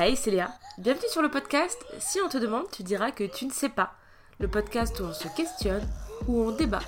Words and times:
Hey, 0.00 0.14
c'est 0.14 0.30
Léa. 0.30 0.50
Bienvenue 0.78 1.08
sur 1.10 1.22
le 1.22 1.28
podcast. 1.28 1.84
Si 1.98 2.20
on 2.24 2.28
te 2.28 2.38
demande, 2.38 2.70
tu 2.70 2.84
diras 2.84 3.10
que 3.10 3.24
tu 3.24 3.46
ne 3.46 3.50
sais 3.50 3.68
pas. 3.68 3.94
Le 4.38 4.46
podcast 4.46 5.00
où 5.00 5.02
on 5.02 5.12
se 5.12 5.26
questionne, 5.36 5.82
où 6.28 6.40
on 6.40 6.52
débat, 6.52 6.82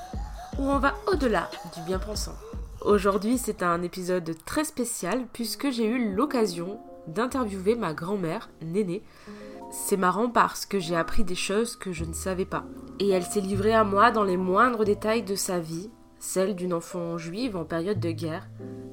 où 0.60 0.62
on 0.62 0.78
va 0.78 0.94
au-delà 1.08 1.50
du 1.74 1.82
bien-pensant. 1.82 2.36
Aujourd'hui, 2.82 3.36
c'est 3.36 3.64
un 3.64 3.82
épisode 3.82 4.36
très 4.44 4.62
spécial 4.62 5.26
puisque 5.32 5.70
j'ai 5.70 5.86
eu 5.86 6.14
l'occasion 6.14 6.78
d'interviewer 7.08 7.74
ma 7.74 7.94
grand-mère, 7.94 8.48
Néné. 8.62 9.02
C'est 9.72 9.96
marrant 9.96 10.30
parce 10.30 10.64
que 10.64 10.78
j'ai 10.78 10.94
appris 10.94 11.24
des 11.24 11.34
choses 11.34 11.74
que 11.74 11.90
je 11.90 12.04
ne 12.04 12.14
savais 12.14 12.44
pas. 12.44 12.62
Et 13.00 13.08
elle 13.08 13.24
s'est 13.24 13.40
livrée 13.40 13.74
à 13.74 13.82
moi 13.82 14.12
dans 14.12 14.22
les 14.22 14.36
moindres 14.36 14.84
détails 14.84 15.24
de 15.24 15.34
sa 15.34 15.58
vie, 15.58 15.90
celle 16.20 16.54
d'une 16.54 16.74
enfant 16.74 17.18
juive 17.18 17.56
en 17.56 17.64
période 17.64 17.98
de 17.98 18.12
guerre, 18.12 18.46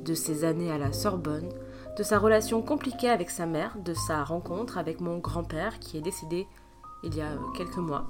de 0.04 0.16
ses 0.16 0.44
années 0.44 0.72
à 0.72 0.80
la 0.80 0.92
Sorbonne, 0.92 1.52
de 1.98 2.04
sa 2.04 2.20
relation 2.20 2.62
compliquée 2.62 3.10
avec 3.10 3.32
sa 3.32 3.48
mère, 3.48 3.76
de 3.80 3.96
sa 3.96 4.24
rencontre 4.24 4.78
avec 4.78 5.02
mon 5.02 5.18
grand-père 5.18 5.80
qui 5.80 5.98
est 5.98 6.02
décédé 6.02 6.48
il 7.04 7.16
y 7.16 7.22
a 7.22 7.30
quelques 7.56 7.78
mois, 7.78 8.08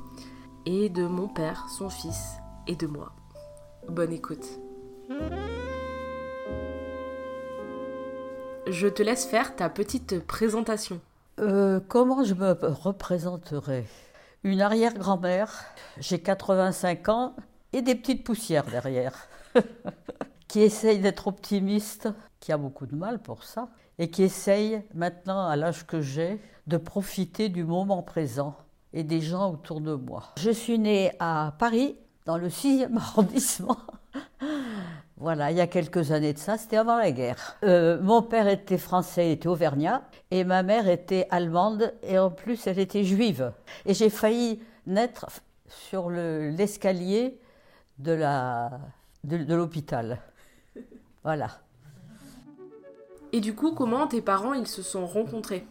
et 0.66 0.90
de 0.90 1.06
mon 1.06 1.28
père, 1.28 1.66
son 1.70 1.90
fils, 1.90 2.38
et 2.68 2.76
de 2.76 2.86
moi. 2.86 3.14
Bonne 3.88 4.12
écoute. 4.12 4.46
Je 8.68 8.88
te 8.88 9.02
laisse 9.02 9.26
faire 9.26 9.56
ta 9.56 9.70
petite 9.70 10.26
présentation. 10.26 11.00
Euh, 11.40 11.80
comment 11.88 12.26
je 12.26 12.34
me 12.34 12.52
représenterais? 12.62 13.86
Une 14.44 14.60
arrière-grand-mère, 14.60 15.64
j'ai 15.98 16.20
85 16.20 17.10
ans 17.10 17.36
et 17.72 17.82
des 17.82 17.96
petites 17.96 18.26
poussières 18.26 18.66
derrière, 18.66 19.30
qui 20.50 20.62
essaye 20.62 21.00
d'être 21.00 21.28
optimiste, 21.28 22.10
qui 22.48 22.54
a 22.54 22.58
beaucoup 22.58 22.86
de 22.86 22.96
mal 22.96 23.20
pour 23.20 23.44
ça, 23.44 23.68
et 24.00 24.10
qui 24.10 24.24
essaye 24.24 24.82
maintenant, 24.94 25.50
à 25.50 25.58
l'âge 25.58 25.86
que 25.86 26.00
j'ai, 26.00 26.40
de 26.66 26.78
profiter 26.78 27.50
du 27.50 27.66
moment 27.66 28.02
présent 28.02 28.56
et 28.94 29.04
des 29.04 29.20
gens 29.20 29.52
autour 29.52 29.82
de 29.82 29.96
moi. 29.96 30.30
Je 30.38 30.52
suis 30.52 30.80
née 30.80 31.12
à 31.20 31.54
Paris, 31.60 31.98
dans 32.26 32.38
le 32.38 32.48
6e 32.48 32.96
arrondissement. 32.96 33.76
Voilà, 35.18 35.52
il 35.52 35.58
y 35.58 35.60
a 35.60 35.68
quelques 35.68 36.14
années 36.14 36.32
de 36.32 36.38
ça, 36.38 36.58
c'était 36.58 36.78
avant 36.78 36.96
la 36.96 37.12
guerre. 37.12 37.58
Euh, 37.66 38.02
mon 38.02 38.22
père 38.22 38.48
était 38.48 38.78
français, 38.78 39.34
était 39.34 39.50
auvergnat, 39.50 40.04
et 40.32 40.46
ma 40.46 40.64
mère 40.64 40.88
était 40.88 41.28
allemande, 41.30 41.94
et 42.02 42.18
en 42.18 42.32
plus 42.32 42.66
elle 42.66 42.80
était 42.80 43.04
juive. 43.04 43.52
Et 43.86 43.94
j'ai 43.94 44.10
failli 44.10 44.62
naître 44.86 45.26
sur 45.68 46.10
l'escalier 46.10 47.42
de 48.00 49.54
l'hôpital. 49.54 50.22
Voilà. 51.26 51.50
Et 53.34 53.42
du 53.42 53.56
coup, 53.56 53.72
comment 53.74 54.08
tes 54.08 54.22
parents 54.22 54.54
ils 54.54 54.68
se 54.68 54.82
sont 54.82 55.06
rencontrés? 55.06 55.66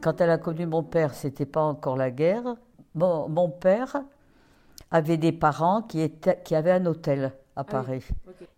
Quand 0.00 0.20
elle 0.20 0.30
a 0.30 0.38
connu 0.38 0.66
mon 0.66 0.82
père, 0.82 1.14
c'était 1.14 1.46
pas 1.46 1.62
encore 1.62 1.96
la 1.96 2.10
guerre. 2.10 2.56
Bon, 2.94 3.28
mon 3.28 3.48
père 3.48 3.96
avait 4.90 5.16
des 5.16 5.32
parents 5.32 5.82
qui, 5.82 6.00
étaient, 6.00 6.40
qui 6.44 6.54
avaient 6.54 6.72
un 6.72 6.86
hôtel 6.86 7.32
à 7.56 7.62
ah 7.62 7.64
Paris. 7.64 8.04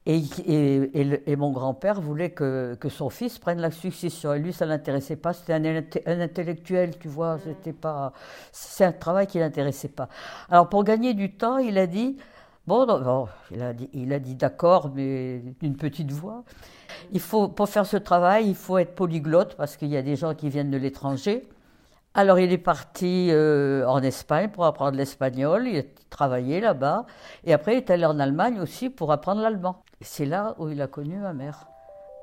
et, 0.05 0.19
et, 0.47 1.31
et, 1.33 1.37
mon 1.37 1.51
grand-père 1.51 2.03
voulait 2.03 2.31
que, 2.31 2.77
que, 2.79 2.91
son 2.91 3.09
fils 3.09 3.39
prenne 3.39 3.59
la 3.59 3.71
succession. 3.71 4.35
Et 4.35 4.39
lui, 4.39 4.53
ça 4.53 4.67
l'intéressait 4.67 5.17
pas. 5.17 5.33
C'était 5.33 5.55
un, 5.55 5.65
un, 5.65 6.21
intellectuel, 6.21 6.99
tu 6.99 7.09
vois. 7.09 7.37
Mm. 7.37 7.41
C'était 7.47 7.73
pas. 7.73 8.13
C'est 8.53 8.85
un 8.85 8.93
travail 8.93 9.27
qui 9.27 9.39
l'intéressait 9.39 9.89
pas. 9.89 10.11
Alors 10.51 10.69
pour 10.69 10.85
gagner 10.85 11.15
du 11.15 11.35
temps, 11.35 11.57
il 11.57 11.79
a 11.79 11.87
dit. 11.87 12.19
Bon, 12.67 12.87
bon 12.87 13.29
il 13.51 13.63
a 13.63 13.73
dit, 13.73 13.89
il 13.93 14.13
a 14.13 14.19
dit 14.19 14.35
d'accord, 14.35 14.91
mais 14.95 15.43
d'une 15.61 15.77
petite 15.77 16.13
voix. 16.13 16.45
Il 17.13 17.21
faut, 17.21 17.49
pour 17.49 17.69
faire 17.69 17.87
ce 17.87 17.97
travail, 17.97 18.49
il 18.49 18.55
faut 18.55 18.79
être 18.79 18.95
polyglotte 18.95 19.57
parce 19.57 19.77
qu'il 19.77 19.89
y 19.89 19.97
a 19.97 20.03
des 20.03 20.17
gens 20.17 20.35
qui 20.35 20.49
viennent 20.51 20.71
de 20.71 20.77
l'étranger. 20.77 21.49
Alors 22.13 22.41
il 22.41 22.53
est 22.53 22.59
parti 22.59 23.29
euh, 23.31 23.87
en 23.87 24.03
Espagne 24.03 24.49
pour 24.51 24.65
apprendre 24.65 24.97
l'espagnol, 24.97 25.69
il 25.69 25.79
a 25.79 25.83
travaillé 26.11 26.61
là-bas, 26.61 27.07
et 27.45 27.53
après 27.53 27.75
il 27.75 27.77
est 27.79 27.91
allé 27.91 28.05
en 28.05 28.19
Allemagne 28.19 28.59
aussi 28.61 28.91
pour 28.91 29.13
apprendre 29.13 29.41
l'allemand. 29.43 29.85
C'est 30.01 30.25
là 30.25 30.57
où 30.59 30.69
il 30.69 30.83
a 30.83 30.89
connu 30.89 31.19
ma 31.19 31.33
mère. 31.33 31.69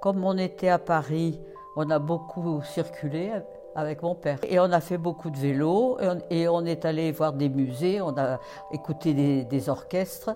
Comme 0.02 0.26
on 0.26 0.38
était 0.38 0.68
à 0.68 0.78
Paris, 0.78 1.40
on 1.78 1.90
a 1.90 2.00
beaucoup 2.00 2.62
circulé 2.64 3.32
avec 3.78 4.02
mon 4.02 4.16
père. 4.16 4.40
Et 4.50 4.60
on 4.60 4.72
a 4.72 4.82
fait 4.82 4.98
beaucoup 4.98 5.30
de 5.30 5.38
vélo, 5.38 6.00
et 6.32 6.48
on, 6.48 6.66
est 6.66 6.84
allé 6.84 7.12
voir 7.12 7.34
des 7.34 7.48
musées, 7.48 8.02
on 8.02 8.18
a 8.18 8.40
écouté 8.74 9.14
des, 9.14 9.70
orchestres, 9.70 10.36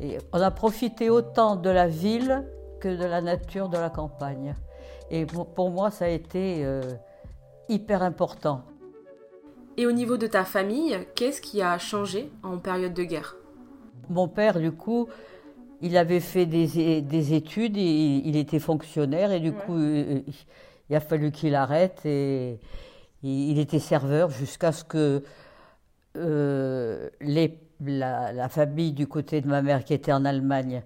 et 0.00 0.18
on 0.32 0.40
a 0.40 0.50
profité 0.50 1.08
autant 1.08 1.54
de 1.54 1.70
la 1.70 1.86
ville 1.86 2.44
que 2.80 2.88
de 2.88 3.04
la 3.04 3.20
nature 3.20 3.68
de 3.68 3.78
la 3.78 3.90
campagne. 3.90 4.56
Et 5.08 5.24
pour, 5.24 5.70
moi, 5.70 5.92
ça 5.92 6.06
a 6.06 6.08
été 6.08 6.64
euh, 6.64 6.82
hyper 7.68 8.02
important. 8.02 8.62
Et 9.76 9.86
au 9.86 9.92
niveau 9.92 10.16
de 10.16 10.26
ta 10.26 10.44
famille, 10.44 10.98
qu'est-ce 11.14 11.40
qui 11.40 11.62
a 11.62 11.78
changé 11.78 12.28
en 12.42 12.58
période 12.58 12.92
de 12.92 13.04
guerre? 13.04 13.36
Mon 14.08 14.26
père, 14.26 14.58
du 14.58 14.72
coup, 14.72 15.06
il 15.80 15.96
avait 15.96 16.18
fait 16.18 16.44
des, 16.44 17.34
études, 17.34 17.76
et 17.76 18.22
il 18.24 18.36
était 18.36 18.58
fonctionnaire 18.58 19.30
et 19.30 19.38
du 19.38 19.52
coup, 19.52 19.78
il, 20.90 20.96
a 20.96 21.00
fallu 21.00 21.30
qu'il 21.30 21.54
arrête 21.54 22.04
et, 22.04 22.60
il 23.22 23.58
était 23.58 23.78
serveur 23.78 24.30
jusqu'à 24.30 24.72
ce 24.72 24.84
que 24.84 25.22
euh, 26.16 27.08
la, 27.20 28.32
la, 28.32 28.48
famille 28.48 28.92
du 28.92 29.06
côté 29.06 29.40
de 29.40 29.48
ma 29.48 29.62
mère 29.62 29.84
qui 29.84 29.94
était 29.94 30.12
en 30.12 30.24
Allemagne 30.24 30.82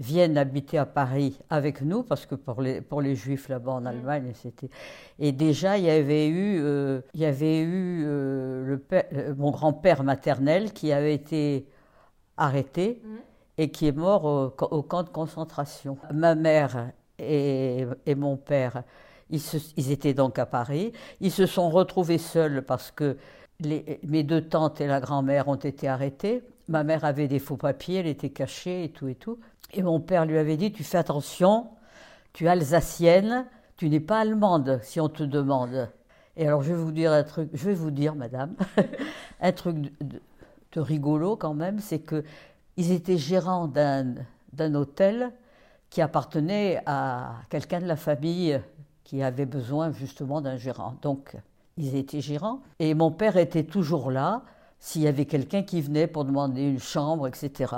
viennent 0.00 0.38
habiter 0.38 0.78
à 0.78 0.86
Paris 0.86 1.38
avec 1.50 1.82
nous, 1.82 2.02
parce 2.02 2.26
que 2.26 2.34
pour 2.34 2.62
les, 2.62 2.80
pour 2.80 3.02
les 3.02 3.14
Juifs 3.14 3.48
là-bas 3.48 3.72
en 3.72 3.82
mm. 3.82 3.86
Allemagne, 3.86 4.32
c'était. 4.34 4.70
Et 5.18 5.30
déjà, 5.30 5.78
il 5.78 5.84
y 5.84 5.90
avait 5.90 6.28
eu, 6.28 6.60
euh, 6.62 7.02
il 7.14 7.20
y 7.20 7.26
avait 7.26 7.60
eu 7.60 8.02
euh, 8.04 8.64
le 8.64 9.34
mon 9.34 9.50
grand-père 9.50 10.02
maternel 10.02 10.72
qui 10.72 10.92
avait 10.92 11.14
été 11.14 11.66
arrêté 12.36 13.02
mm. 13.04 13.08
et 13.58 13.70
qui 13.70 13.86
est 13.86 13.96
mort 13.96 14.24
au, 14.24 14.82
camp 14.82 15.02
de 15.02 15.10
concentration. 15.10 15.98
Ma 16.12 16.34
mère 16.34 16.90
et, 17.18 17.86
et 18.06 18.14
mon 18.14 18.38
père, 18.38 18.82
ils, 19.30 19.92
étaient 19.92 20.14
donc 20.14 20.38
à 20.38 20.46
Paris. 20.46 20.92
Ils 21.20 21.30
se 21.30 21.46
sont 21.46 21.70
retrouvés 21.70 22.18
seuls 22.18 22.62
parce 22.62 22.90
que 22.90 23.16
les, 23.60 24.00
mes 24.04 24.22
deux 24.22 24.42
tantes 24.42 24.80
et 24.80 24.86
la 24.86 25.00
grand-mère 25.00 25.48
ont 25.48 25.56
été 25.56 25.88
arrêtées. 25.88 26.42
Ma 26.68 26.84
mère 26.84 27.04
avait 27.04 27.28
des 27.28 27.38
faux 27.38 27.56
papiers, 27.56 27.96
elle 27.96 28.06
était 28.06 28.30
cachée 28.30 28.84
et 28.84 28.90
tout 28.90 29.08
et 29.08 29.14
tout. 29.14 29.38
Et 29.72 29.82
mon 29.82 30.00
père 30.00 30.26
lui 30.26 30.38
avait 30.38 30.56
dit, 30.56 30.72
tu 30.72 30.84
fais 30.84 30.98
attention, 30.98 31.68
tu 32.32 32.44
es 32.46 32.48
alsacienne, 32.48 33.46
tu 33.76 33.88
n'es 33.88 34.00
pas 34.00 34.20
allemande 34.20 34.80
si 34.82 35.00
on 35.00 35.08
te 35.08 35.22
demande. 35.22 35.88
Et 36.36 36.46
alors 36.46 36.62
je 36.62 36.72
vais 36.72 36.78
vous 36.78 36.92
dire 36.92 37.12
un 37.12 37.22
truc, 37.22 37.50
je 37.52 37.64
vais 37.64 37.74
vous 37.74 37.90
dire, 37.90 38.14
madame, 38.14 38.54
un 39.40 39.52
truc 39.52 39.76
de, 40.00 40.20
rigolo 40.80 41.36
quand 41.36 41.54
même, 41.54 41.80
c'est 41.80 41.98
que 41.98 42.24
ils 42.76 42.92
étaient 42.92 43.18
gérants 43.18 43.66
d'un, 43.66 44.14
d'un 44.52 44.74
hôtel 44.74 45.32
qui 45.90 46.00
appartenait 46.00 46.80
à 46.86 47.34
quelqu'un 47.50 47.80
de 47.80 47.86
la 47.86 47.96
famille 47.96 48.60
qui 49.10 49.24
avait 49.24 49.44
besoin 49.44 49.90
justement 49.90 50.40
d'un 50.40 50.56
gérant. 50.56 50.94
Donc 51.02 51.36
ils 51.76 51.96
étaient 51.96 52.20
gérants. 52.20 52.60
Et 52.78 52.94
mon 52.94 53.10
père 53.10 53.36
était 53.36 53.64
toujours 53.64 54.12
là 54.12 54.42
s'il 54.78 55.02
y 55.02 55.08
avait 55.08 55.24
quelqu'un 55.24 55.64
qui 55.64 55.80
venait 55.80 56.06
pour 56.06 56.24
demander 56.24 56.62
une 56.62 56.78
chambre, 56.78 57.26
etc. 57.26 57.74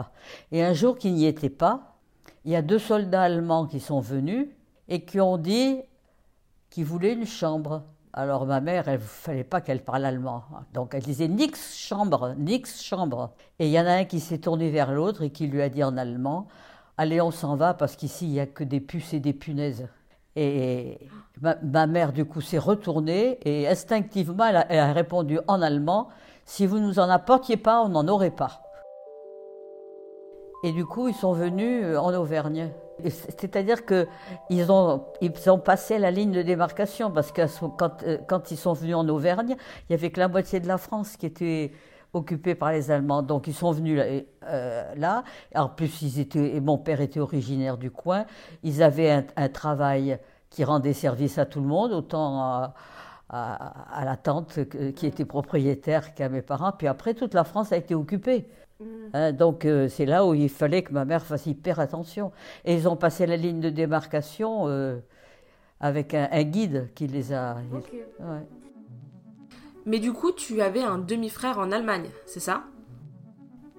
Et 0.52 0.62
un 0.62 0.74
jour 0.74 0.98
qu'il 0.98 1.14
n'y 1.14 1.24
était 1.24 1.48
pas, 1.48 1.96
il 2.44 2.52
y 2.52 2.54
a 2.54 2.60
deux 2.60 2.78
soldats 2.78 3.22
allemands 3.22 3.66
qui 3.66 3.80
sont 3.80 4.00
venus 4.00 4.46
et 4.88 5.06
qui 5.06 5.22
ont 5.22 5.38
dit 5.38 5.80
qu'ils 6.68 6.84
voulaient 6.84 7.14
une 7.14 7.24
chambre. 7.24 7.82
Alors 8.12 8.44
ma 8.44 8.60
mère, 8.60 8.84
il 8.88 8.92
ne 8.92 8.98
fallait 8.98 9.42
pas 9.42 9.62
qu'elle 9.62 9.82
parle 9.82 10.04
allemand. 10.04 10.44
Donc 10.74 10.92
elle 10.94 11.02
disait 11.02 11.28
Nix 11.28 11.74
chambre, 11.74 12.34
Nix 12.36 12.82
chambre. 12.82 13.32
Et 13.58 13.68
il 13.68 13.72
y 13.72 13.80
en 13.80 13.86
a 13.86 13.92
un 13.92 14.04
qui 14.04 14.20
s'est 14.20 14.36
tourné 14.36 14.68
vers 14.68 14.92
l'autre 14.92 15.22
et 15.22 15.30
qui 15.30 15.46
lui 15.46 15.62
a 15.62 15.70
dit 15.70 15.82
en 15.82 15.96
allemand 15.96 16.46
Allez, 16.98 17.22
on 17.22 17.30
s'en 17.30 17.56
va 17.56 17.72
parce 17.72 17.96
qu'ici 17.96 18.26
il 18.26 18.32
n'y 18.32 18.40
a 18.40 18.46
que 18.46 18.64
des 18.64 18.80
puces 18.80 19.14
et 19.14 19.20
des 19.20 19.32
punaises. 19.32 19.88
Et 20.34 20.98
ma, 21.40 21.86
mère, 21.86 22.12
du 22.12 22.24
coup, 22.24 22.40
s'est 22.40 22.58
retournée 22.58 23.38
et 23.44 23.68
instinctivement, 23.68 24.44
elle 24.46 24.78
a 24.78 24.92
répondu 24.92 25.38
en 25.46 25.60
allemand 25.60 26.08
si 26.44 26.66
vous 26.66 26.78
ne 26.78 26.86
nous 26.86 26.98
en 26.98 27.08
apportiez 27.08 27.56
pas, 27.56 27.82
on 27.82 27.88
n'en 27.88 28.08
aurait 28.08 28.30
pas. 28.30 28.62
Et 30.64 30.72
du 30.72 30.84
coup, 30.84 31.08
ils 31.08 31.14
sont 31.14 31.32
venus 31.32 31.84
euh, 31.84 31.96
en 31.98 32.14
Auvergne. 32.14 32.70
C'est-à-dire 33.08 33.84
qu'ils 33.84 34.70
ont, 34.70 35.04
ils 35.20 35.50
ont 35.50 35.58
passé 35.58 35.98
la 35.98 36.10
ligne 36.10 36.30
de 36.30 36.42
démarcation, 36.42 37.10
parce 37.10 37.32
que 37.32 37.42
quand, 37.76 38.02
euh, 38.04 38.18
quand 38.28 38.50
ils 38.50 38.56
sont 38.56 38.72
venus 38.72 38.94
en 38.94 39.08
Auvergne, 39.08 39.56
il 39.58 39.86
n'y 39.90 39.94
avait 39.94 40.10
que 40.10 40.20
la 40.20 40.28
moitié 40.28 40.60
de 40.60 40.68
la 40.68 40.78
France 40.78 41.16
qui 41.16 41.26
était 41.26 41.72
occupée 42.12 42.54
par 42.54 42.70
les 42.70 42.90
Allemands. 42.90 43.22
Donc 43.22 43.48
ils 43.48 43.54
sont 43.54 43.72
venus 43.72 43.98
là. 43.98 44.04
Euh, 44.44 45.22
en 45.58 45.68
plus, 45.68 46.02
ils 46.02 46.20
étaient, 46.20 46.54
et 46.54 46.60
mon 46.60 46.78
père 46.78 47.00
était 47.00 47.20
originaire 47.20 47.76
du 47.76 47.90
coin. 47.90 48.26
Ils 48.62 48.82
avaient 48.82 49.10
un, 49.10 49.24
un 49.36 49.48
travail 49.48 50.18
qui 50.52 50.64
rendait 50.64 50.92
service 50.92 51.38
à 51.38 51.46
tout 51.46 51.60
le 51.60 51.66
monde, 51.66 51.92
autant 51.92 52.40
à, 52.40 54.04
la 54.04 54.16
tante 54.16 54.58
qui 54.94 55.06
était 55.06 55.24
propriétaire 55.24 56.14
qu'à 56.14 56.28
mes 56.28 56.42
parents. 56.42 56.72
Puis 56.72 56.86
après, 56.86 57.14
toute 57.14 57.32
la 57.32 57.44
France 57.44 57.72
a 57.72 57.78
été 57.78 57.94
occupée. 57.94 58.46
Mm. 58.78 58.84
Hein, 59.14 59.32
donc 59.32 59.64
euh, 59.64 59.88
c'est 59.88 60.04
là 60.04 60.26
où 60.26 60.34
il 60.34 60.50
fallait 60.50 60.82
que 60.82 60.92
ma 60.92 61.06
mère 61.06 61.24
fasse 61.24 61.46
hyper 61.46 61.80
attention. 61.80 62.32
Et 62.64 62.74
ils 62.74 62.88
ont 62.88 62.96
passé 62.96 63.26
la 63.26 63.36
ligne 63.36 63.60
de 63.60 63.70
démarcation 63.70 64.68
euh, 64.68 64.98
avec 65.80 66.12
un, 66.12 66.42
guide 66.42 66.90
qui 66.94 67.06
les 67.06 67.32
a. 67.32 67.56
Mais 69.86 69.98
du 69.98 70.12
coup, 70.12 70.32
tu 70.32 70.60
avais 70.60 70.82
un 70.82 70.98
demi-frère 70.98 71.58
en 71.58 71.72
Allemagne, 71.72 72.08
c'est 72.26 72.40
ça? 72.40 72.64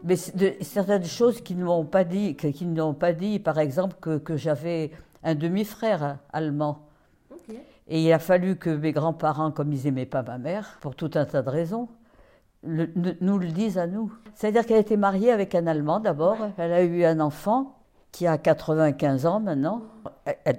Mais 0.04 0.16
de, 0.36 0.54
certaines 0.62 1.06
choses 1.06 1.40
qui 1.40 1.56
ne 1.56 1.64
m'ont 1.64 1.86
pas 1.86 2.04
dit, 2.04 2.36
qui 2.36 2.66
n'ont 2.66 2.94
pas 2.94 3.14
dit, 3.14 3.40
par 3.40 3.58
exemple, 3.58 3.96
que, 4.02 4.18
que 4.18 4.36
j'avais 4.36 4.92
un 5.24 5.36
demi-frère 5.36 6.18
allemand. 6.32 6.88
Et 7.88 8.04
il 8.04 8.14
a 8.14 8.20
fallu 8.20 8.56
que 8.56 8.70
mes 8.70 8.92
grands-parents, 8.92 9.52
comme 9.52 9.74
ils 9.74 9.84
n'aimaient 9.84 10.06
pas 10.06 10.24
ma 10.24 10.38
mère, 10.38 10.78
pour 10.80 10.96
tout 10.96 11.12
un 11.16 11.26
tas 11.26 11.42
de 11.42 11.50
raisons, 11.50 11.90
nous 12.64 13.38
le 13.38 13.48
disent 13.48 13.78
à 13.78 13.88
nous. 13.88 14.14
C'est-à-dire 14.36 14.66
qu'elle 14.66 14.80
était 14.80 14.98
mariée 14.98 15.32
avec 15.32 15.54
un 15.54 15.68
Allemand 15.68 16.00
d'abord, 16.00 16.38
elle 16.58 16.72
a 16.72 16.84
eu 16.84 17.04
un 17.04 17.20
enfant 17.20 17.78
qui 18.12 18.26
a 18.26 18.38
95 18.38 19.26
ans 19.26 19.40
maintenant. 19.42 19.82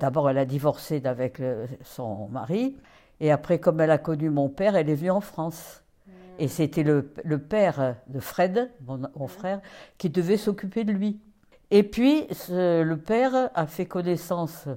D'abord, 0.01 0.29
elle 0.29 0.39
a 0.39 0.45
divorcé 0.45 1.01
avec 1.07 1.41
son 1.83 2.29
mari, 2.29 2.77
et 3.21 3.31
après, 3.31 3.59
comme 3.59 3.81
elle 3.81 3.91
a 3.91 3.99
connu 3.99 4.29
mon 4.29 4.49
père, 4.49 4.77
elle 4.77 4.91
est 4.91 4.95
venue 4.95 5.11
en 5.11 5.21
France. 5.21 5.83
Et 6.39 6.49
c'était 6.49 6.83
le, 6.83 7.03
père 7.39 7.97
de 8.09 8.19
Fred, 8.19 8.71
mon, 8.87 9.29
frère, 9.29 9.61
qui 9.99 10.11
devait 10.11 10.37
s'occuper 10.37 10.85
de 10.85 10.93
lui. 10.93 11.21
Et 11.71 11.83
puis, 11.83 12.27
le 12.51 12.95
père 12.95 13.51
a 13.55 13.67
fait 13.67 13.87
connaissance 13.87 14.69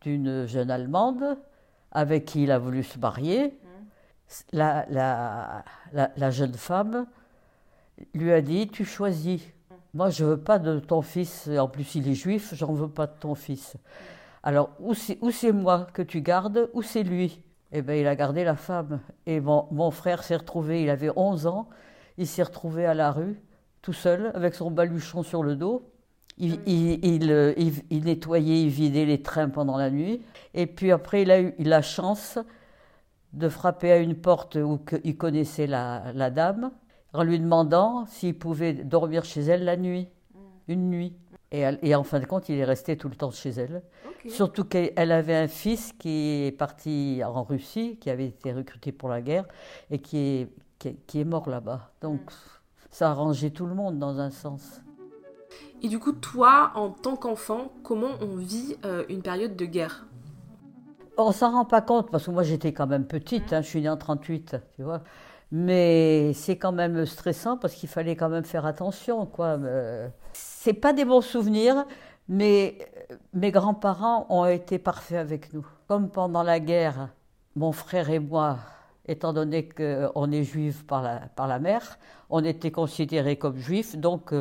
d'une 0.00 0.46
jeune 0.46 0.70
Allemande 0.70 1.36
avec 1.90 2.26
qui 2.26 2.44
il 2.44 2.52
a 2.52 2.58
voulu 2.58 2.82
se 2.82 2.98
marier. 2.98 3.58
La, 4.52 4.86
la, 4.90 5.64
la, 6.16 6.30
jeune 6.30 6.54
femme 6.54 7.06
lui 8.12 8.32
a 8.32 8.40
dit 8.40 8.68
Tu 8.68 8.84
choisis. 8.84 9.42
Moi, 9.94 10.10
je 10.10 10.24
veux 10.24 10.36
pas 10.36 10.58
de 10.58 10.78
ton 10.78 11.00
fils. 11.00 11.48
En 11.48 11.68
plus, 11.68 11.94
il 11.94 12.08
est 12.08 12.14
juif, 12.14 12.52
j'en 12.54 12.72
veux 12.72 12.88
pas 12.88 13.06
de 13.06 13.18
ton 13.18 13.34
fils. 13.34 13.76
Alors, 14.42 14.70
ou 14.78 14.94
c'est 14.94 15.52
moi 15.52 15.86
que 15.92 16.02
tu 16.02 16.20
gardes, 16.20 16.68
ou 16.72 16.82
c'est 16.82 17.02
lui? 17.02 17.42
Eh 17.72 17.82
bien, 17.82 17.94
il 17.94 18.06
a 18.06 18.14
gardé 18.14 18.44
la 18.44 18.56
femme. 18.56 19.00
Et 19.26 19.40
mon, 19.40 19.66
mon 19.70 19.90
frère 19.90 20.22
s'est 20.22 20.36
retrouvé, 20.36 20.82
il 20.82 20.90
avait 20.90 21.10
11 21.16 21.46
ans, 21.46 21.68
il 22.18 22.26
s'est 22.26 22.42
retrouvé 22.42 22.84
à 22.84 22.94
la 22.94 23.10
rue, 23.10 23.40
tout 23.80 23.92
seul, 23.92 24.30
avec 24.34 24.54
son 24.54 24.70
baluchon 24.70 25.22
sur 25.22 25.42
le 25.42 25.56
dos. 25.56 25.90
Il, 26.38 26.60
il, 26.66 27.82
il, 27.90 28.04
nettoyait, 28.04 28.62
il 28.62 28.68
vidait 28.68 29.06
les 29.06 29.22
trains 29.22 29.48
pendant 29.48 29.78
la 29.78 29.90
nuit. 29.90 30.20
Et 30.52 30.66
puis 30.66 30.92
après, 30.92 31.22
il 31.22 31.30
a 31.30 31.40
eu 31.40 31.54
la 31.58 31.80
chance 31.80 32.38
de 33.32 33.48
frapper 33.48 33.92
à 33.92 33.98
une 33.98 34.14
porte 34.14 34.56
où 34.56 34.80
il 35.04 35.16
connaissait 35.16 35.66
la, 35.66 36.12
la 36.14 36.30
dame, 36.30 36.70
en 37.12 37.22
lui 37.22 37.38
demandant 37.38 38.06
s'il 38.06 38.38
pouvait 38.38 38.72
dormir 38.72 39.24
chez 39.24 39.42
elle 39.42 39.64
la 39.64 39.76
nuit, 39.76 40.08
mm. 40.34 40.38
une 40.68 40.90
nuit. 40.90 41.16
Et, 41.52 41.64
et, 41.82 41.94
en 41.94 42.02
fin 42.02 42.18
de 42.18 42.26
compte, 42.26 42.48
il 42.48 42.58
est 42.58 42.64
resté 42.64 42.96
tout 42.96 43.08
le 43.08 43.14
temps 43.14 43.30
chez 43.30 43.50
elle. 43.50 43.82
Surtout 44.28 44.64
qu'elle 44.64 45.12
avait 45.12 45.36
un 45.36 45.48
fils 45.48 45.92
qui 45.92 46.46
est 46.46 46.52
parti 46.52 47.22
en 47.24 47.44
Russie, 47.44 47.98
qui 48.00 48.10
avait 48.10 48.26
été 48.26 48.52
recruté 48.52 48.90
pour 48.90 49.08
la 49.08 49.22
guerre, 49.22 49.46
et 49.90 50.00
qui 50.00 50.18
est, 50.18 50.48
qui 51.06 51.20
est, 51.20 51.24
mort 51.24 51.48
là-bas. 51.48 51.92
Donc 52.00 52.20
mm. 52.20 52.34
ça 52.90 53.08
a 53.08 53.10
arrangé 53.12 53.50
tout 53.50 53.66
le 53.66 53.74
monde 53.74 53.98
dans 53.98 54.18
un 54.18 54.30
sens. 54.30 54.80
Et 55.86 55.88
du 55.88 56.00
coup, 56.00 56.10
toi, 56.10 56.72
en 56.74 56.90
tant 56.90 57.14
qu'enfant, 57.14 57.70
comment 57.84 58.10
on 58.20 58.34
vit 58.34 58.74
euh, 58.84 59.04
une 59.08 59.22
période 59.22 59.54
de 59.54 59.66
guerre? 59.66 60.04
On 61.16 61.30
s'en 61.30 61.52
rend 61.52 61.64
pas 61.64 61.80
compte, 61.80 62.10
parce 62.10 62.26
que 62.26 62.32
moi 62.32 62.42
j'étais 62.42 62.72
quand 62.72 62.88
même 62.88 63.06
petite, 63.06 63.52
hein, 63.52 63.62
je 63.62 63.68
suis 63.68 63.80
née 63.80 63.88
en 63.88 63.96
38, 63.96 64.56
tu 64.74 64.82
vois. 64.82 65.02
Mais 65.52 66.32
c'est 66.32 66.58
quand 66.58 66.72
même 66.72 67.06
stressant 67.06 67.56
parce 67.56 67.72
qu'il 67.72 67.88
fallait 67.88 68.16
quand 68.16 68.28
même 68.28 68.42
faire 68.42 68.66
attention, 68.66 69.26
quoi. 69.26 69.58
Euh, 69.60 70.08
c'est 70.32 70.72
pas 70.72 70.92
des 70.92 71.04
bons 71.04 71.20
souvenirs, 71.20 71.86
mais 72.28 72.78
euh, 73.12 73.14
mes 73.32 73.52
grands-parents 73.52 74.26
ont 74.28 74.46
été 74.46 74.80
parfaits 74.80 75.18
avec 75.18 75.52
nous. 75.52 75.64
Comme 75.86 76.10
pendant 76.10 76.42
la 76.42 76.58
guerre, 76.58 77.10
mon 77.54 77.70
frère 77.70 78.10
et 78.10 78.18
moi, 78.18 78.58
étant 79.06 79.32
donné 79.32 79.68
qu'on 79.68 80.32
est 80.32 80.42
juifs 80.42 80.84
par 80.84 81.02
la, 81.02 81.20
par 81.36 81.46
la 81.46 81.60
mère, 81.60 82.00
on 82.28 82.42
était 82.42 82.72
considérés 82.72 83.36
comme 83.36 83.56
juifs, 83.56 83.96
donc 83.96 84.32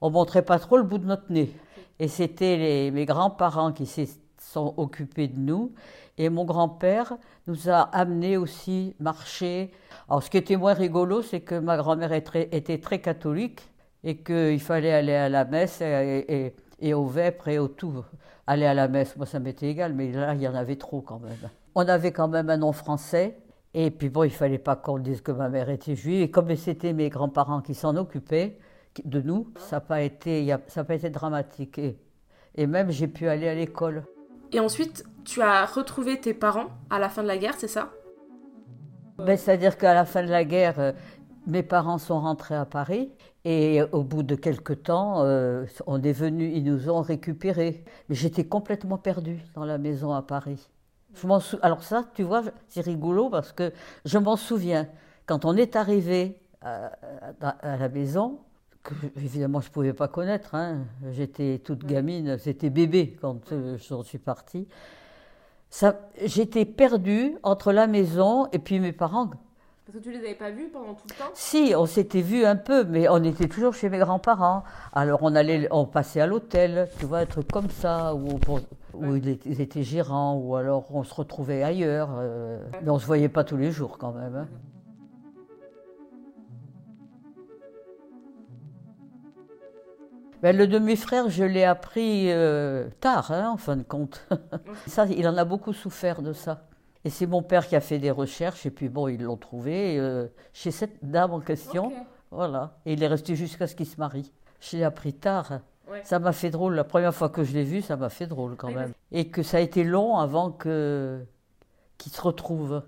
on 0.00 0.10
montrait 0.10 0.42
pas 0.42 0.58
trop 0.58 0.76
le 0.76 0.82
bout 0.82 0.98
de 0.98 1.06
notre 1.06 1.30
nez. 1.30 1.52
Et 1.98 2.08
c'était 2.08 2.90
mes 2.92 3.04
grands-parents 3.04 3.72
qui 3.72 3.86
se 3.86 4.02
sont 4.38 4.74
occupés 4.76 5.28
de 5.28 5.38
nous. 5.38 5.72
Et 6.18 6.28
mon 6.28 6.44
grand-père 6.44 7.16
nous 7.46 7.68
a 7.68 7.80
amenés 7.80 8.36
aussi 8.36 8.94
marcher. 9.00 9.72
Alors, 10.08 10.22
ce 10.22 10.30
qui 10.30 10.36
était 10.36 10.56
moins 10.56 10.74
rigolo, 10.74 11.22
c'est 11.22 11.40
que 11.40 11.54
ma 11.54 11.76
grand-mère 11.76 12.12
était 12.12 12.78
très 12.78 13.00
catholique 13.00 13.62
et 14.02 14.16
qu'il 14.16 14.60
fallait 14.60 14.92
aller 14.92 15.14
à 15.14 15.28
la 15.28 15.44
messe 15.44 15.80
et, 15.80 16.54
et, 16.80 16.94
au 16.94 17.06
vêpres 17.06 17.48
et 17.48 17.58
au 17.58 17.68
tout. 17.68 18.04
Aller 18.46 18.66
à 18.66 18.74
la 18.74 18.88
messe, 18.88 19.16
moi, 19.16 19.26
ça 19.26 19.38
m'était 19.38 19.68
égal, 19.68 19.92
mais 19.94 20.10
là, 20.12 20.34
il 20.34 20.40
y 20.40 20.48
en 20.48 20.54
avait 20.54 20.76
trop 20.76 21.00
quand 21.00 21.20
même. 21.20 21.50
On 21.74 21.86
avait 21.86 22.12
quand 22.12 22.28
même 22.28 22.50
un 22.50 22.56
nom 22.56 22.72
français. 22.72 23.38
Et 23.72 23.90
puis 23.90 24.08
bon, 24.08 24.24
il 24.24 24.32
fallait 24.32 24.58
pas 24.58 24.74
qu'on 24.74 24.98
dise 24.98 25.20
que 25.20 25.30
ma 25.30 25.48
mère 25.48 25.70
était 25.70 25.94
juive. 25.94 26.22
Et 26.22 26.30
comme 26.30 26.54
c'était 26.56 26.92
mes 26.92 27.08
grands-parents 27.08 27.60
qui 27.60 27.74
s'en 27.74 27.96
occupaient 27.96 28.58
de 29.04 29.20
nous, 29.20 29.52
ça 29.56 29.76
n'a 29.76 29.80
pas 29.80 30.02
été, 30.02 30.54
ça 30.66 30.84
pas 30.84 30.94
été 30.94 31.10
dramatique. 31.10 31.78
Et, 31.78 31.98
et 32.54 32.66
même 32.66 32.90
j'ai 32.90 33.08
pu 33.08 33.28
aller 33.28 33.48
à 33.48 33.54
l'école. 33.54 34.04
Et 34.52 34.60
ensuite, 34.60 35.04
tu 35.24 35.42
as 35.42 35.64
retrouvé 35.64 36.20
tes 36.20 36.34
parents 36.34 36.68
à 36.90 36.98
la 36.98 37.08
fin 37.08 37.22
de 37.22 37.28
la 37.28 37.38
guerre, 37.38 37.54
c'est 37.56 37.68
ça? 37.68 37.90
Ben, 39.18 39.36
C'est-à-dire 39.36 39.76
qu'à 39.78 39.94
la 39.94 40.04
fin 40.04 40.22
de 40.22 40.30
la 40.30 40.44
guerre, 40.44 40.80
euh, 40.80 40.92
mes 41.46 41.62
parents 41.62 41.98
sont 41.98 42.20
rentrés 42.20 42.56
à 42.56 42.64
Paris 42.64 43.12
et 43.44 43.80
au 43.92 44.02
bout 44.02 44.22
de 44.22 44.34
quelques 44.34 44.82
temps, 44.82 45.22
euh, 45.22 45.64
on 45.86 46.02
est 46.02 46.12
venu, 46.12 46.50
ils 46.52 46.64
nous 46.64 46.90
ont 46.90 47.00
récupérés. 47.00 47.84
Mais 48.08 48.14
j'étais 48.14 48.44
complètement 48.44 48.98
perdue 48.98 49.40
dans 49.54 49.64
la 49.64 49.78
maison 49.78 50.12
à 50.12 50.22
Paris. 50.22 50.68
Je 51.14 51.26
m'en 51.26 51.40
Alors 51.62 51.82
ça, 51.82 52.04
tu 52.14 52.22
vois, 52.22 52.42
c'est 52.68 52.82
rigolo 52.82 53.30
parce 53.30 53.52
que 53.52 53.72
je 54.04 54.18
m'en 54.18 54.36
souviens. 54.36 54.88
Quand 55.26 55.44
on 55.44 55.56
est 55.56 55.76
arrivé 55.76 56.40
à, 56.60 56.92
la 57.62 57.88
maison, 57.88 58.40
que 58.82 58.94
évidemment 59.16 59.60
je 59.60 59.68
ne 59.68 59.72
pouvais 59.72 59.92
pas 59.92 60.08
connaître, 60.08 60.54
hein, 60.54 60.78
j'étais 61.10 61.60
toute 61.62 61.84
gamine, 61.84 62.38
c'était 62.38 62.70
bébé 62.70 63.16
quand 63.20 63.52
euh, 63.52 63.76
j'en 63.88 64.02
suis 64.02 64.18
partie. 64.18 64.66
J'étais 66.24 66.64
perdue 66.64 67.36
entre 67.42 67.72
la 67.72 67.86
maison 67.86 68.46
et 68.52 68.58
puis 68.58 68.80
mes 68.80 68.92
parents. 68.92 69.30
Parce 69.86 69.98
que 69.98 70.02
tu 70.02 70.12
les 70.12 70.18
avais 70.18 70.34
pas 70.34 70.50
vus 70.50 70.68
pendant 70.68 70.94
tout 70.94 71.06
le 71.08 71.14
temps? 71.14 71.30
Si, 71.34 71.74
on 71.76 71.86
s'était 71.86 72.22
vus 72.22 72.44
un 72.44 72.56
peu, 72.56 72.84
mais 72.84 73.08
on 73.08 73.22
était 73.24 73.48
toujours 73.48 73.74
chez 73.74 73.88
mes 73.88 73.98
grands-parents. 73.98 74.62
Alors 74.92 75.20
on 75.22 75.34
allait, 75.34 75.68
on 75.70 75.84
passait 75.84 76.20
à 76.20 76.26
l'hôtel, 76.26 76.88
tu 76.98 77.06
vois, 77.06 77.18
un 77.18 77.26
truc 77.26 77.50
comme 77.50 77.70
ça, 77.70 78.14
où, 78.14 78.38
où 78.94 79.16
ils 79.16 79.60
étaient 79.60 79.82
gérants, 79.82 80.36
ou 80.36 80.54
alors 80.56 80.86
on 80.94 81.02
se 81.02 81.14
retrouvait 81.14 81.62
ailleurs. 81.62 82.10
Euh, 82.18 82.60
mais 82.82 82.90
on 82.90 82.98
se 82.98 83.06
voyait 83.06 83.28
pas 83.28 83.44
tous 83.44 83.56
les 83.56 83.70
jours 83.70 83.98
quand 83.98 84.12
même. 84.12 84.36
Hein. 84.36 84.48
Ben, 90.42 90.56
le 90.56 90.66
demi-frère, 90.66 91.28
je 91.28 91.44
l'ai 91.44 91.64
appris 91.64 92.30
euh, 92.30 92.88
tard, 93.00 93.30
hein, 93.30 93.50
en 93.52 93.56
fin 93.58 93.76
de 93.76 93.82
compte. 93.82 94.26
ça, 94.86 95.04
il 95.06 95.28
en 95.28 95.36
a 95.36 95.44
beaucoup 95.44 95.74
souffert 95.74 96.22
de 96.22 96.32
ça. 96.32 96.66
Et 97.04 97.10
c'est 97.10 97.26
mon 97.26 97.42
père 97.42 97.66
qui 97.66 97.76
a 97.76 97.80
fait 97.80 97.98
des 97.98 98.10
recherches, 98.10 98.64
et 98.64 98.70
puis 98.70 98.88
bon, 98.88 99.08
ils 99.08 99.22
l'ont 99.22 99.36
trouvé 99.36 99.98
euh, 99.98 100.28
chez 100.52 100.70
cette 100.70 100.98
dame 101.02 101.32
en 101.32 101.40
question. 101.40 101.92
Voilà. 102.30 102.78
Et 102.86 102.94
il 102.94 103.02
est 103.02 103.06
resté 103.06 103.36
jusqu'à 103.36 103.66
ce 103.66 103.74
qu'il 103.74 103.86
se 103.86 103.98
marie. 103.98 104.32
Je 104.60 104.76
l'ai 104.76 104.84
appris 104.84 105.12
tard. 105.12 105.60
Ça 106.04 106.18
m'a 106.20 106.32
fait 106.32 106.50
drôle. 106.50 106.74
La 106.74 106.84
première 106.84 107.14
fois 107.14 107.28
que 107.28 107.42
je 107.42 107.52
l'ai 107.52 107.64
vu, 107.64 107.82
ça 107.82 107.96
m'a 107.96 108.08
fait 108.10 108.26
drôle 108.26 108.56
quand 108.56 108.70
même. 108.70 108.92
Et 109.10 109.28
que 109.28 109.42
ça 109.42 109.56
a 109.56 109.60
été 109.60 109.82
long 109.82 110.18
avant 110.18 110.50
que 110.52 111.20
qu'il 111.98 112.12
se 112.12 112.20
retrouve 112.22 112.82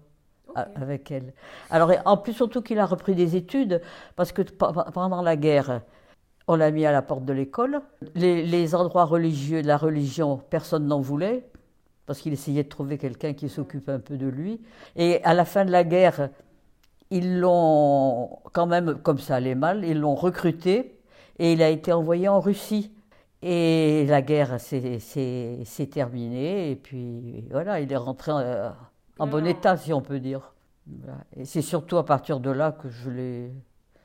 avec 0.55 1.11
elle. 1.11 1.35
Alors, 1.71 1.91
en 2.05 2.17
plus, 2.17 2.33
surtout 2.33 2.63
qu'il 2.63 2.79
a 2.79 2.87
repris 2.87 3.15
des 3.15 3.37
études, 3.37 3.83
parce 4.17 4.33
que 4.33 4.43
pendant 4.43 5.23
la 5.23 5.37
guerre, 5.37 5.83
on 6.49 6.57
l'a 6.57 6.71
mis 6.71 6.87
à 6.87 6.93
la 6.93 7.03
porte 7.03 7.25
de 7.25 7.33
l'école. 7.33 7.81
Les, 8.15 8.75
endroits 8.75 9.05
religieux 9.05 9.63
la 9.63 9.77
religion, 9.77 10.41
personne 10.51 10.87
n'en 10.87 11.01
voulait, 11.01 11.49
parce 12.07 12.21
qu'il 12.21 12.33
essayait 12.33 12.65
de 12.65 12.69
trouver 12.69 12.99
quelqu'un 12.99 13.33
qui 13.33 13.49
s'occupe 13.49 13.89
un 13.89 14.01
peu 14.01 14.17
de 14.17 14.27
lui. 14.27 14.61
Et 14.97 15.23
à 15.25 15.35
la 15.35 15.45
fin 15.45 15.65
de 15.65 15.71
la 15.71 15.85
guerre, 15.85 16.31
ils 17.11 17.39
l'ont, 17.41 18.39
quand 18.53 18.67
même, 18.67 18.97
comme 19.03 19.19
ça 19.19 19.37
allait 19.37 19.55
mal, 19.55 19.85
ils 19.85 19.99
l'ont 19.99 20.15
recruté 20.15 20.99
et 21.39 21.53
il 21.53 21.63
a 21.63 21.69
été 21.69 21.93
envoyé 21.93 22.29
en 22.29 22.41
Russie. 22.41 22.93
Et 23.43 24.07
la 24.07 24.23
guerre 24.23 24.61
s'est 24.61 25.89
terminée, 25.91 26.71
et 26.71 26.77
puis 26.77 27.45
voilà, 27.51 27.81
il 27.81 27.93
est 27.93 27.97
rentré 27.97 28.31
en, 29.19 29.27
bon 29.27 29.45
état, 29.45 29.77
si 29.77 29.93
on 29.93 30.01
peut 30.01 30.21
dire. 30.21 30.55
Et 31.37 31.45
c'est 31.45 31.63
surtout 31.63 31.97
à 31.97 32.05
partir 32.05 32.39
de 32.39 32.51
là 32.51 32.71
que 32.71 32.89
je 32.89 33.11
l'ai. 33.11 33.53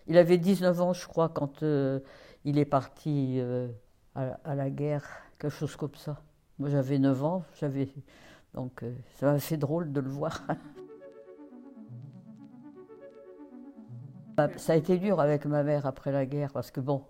Il 0.08 0.18
avait 0.18 0.38
19 0.38 0.82
ans, 0.82 0.94
je 0.94 1.06
crois, 1.06 1.30
quand 1.30 1.64
euh, 1.64 2.00
il 2.46 2.58
est 2.58 2.66
parti 2.66 3.36
euh, 3.40 3.68
à, 4.16 4.56
la 4.56 4.70
guerre, 4.70 5.06
quelque 5.38 5.52
chose 5.52 5.76
comme 5.76 5.96
ça. 5.96 6.22
Moi 6.60 6.70
j'avais 6.70 6.98
9 6.98 7.24
ans, 7.24 7.44
j'avais 7.60 7.90
donc 8.54 8.84
euh, 8.84 8.96
ça 9.20 9.34
m'a 9.34 9.40
fait 9.40 9.58
drôle 9.58 9.92
de 9.92 10.00
le 10.00 10.10
voir. 10.10 10.44
Ça 14.58 14.74
a 14.74 14.76
été 14.76 15.00
dur 15.00 15.20
avec 15.20 15.48
ma 15.48 15.64
mère 15.64 15.88
après 15.88 16.12
la 16.12 16.28
guerre 16.28 16.54
parce 16.54 16.70
que 16.70 16.80
bon, 16.80 17.04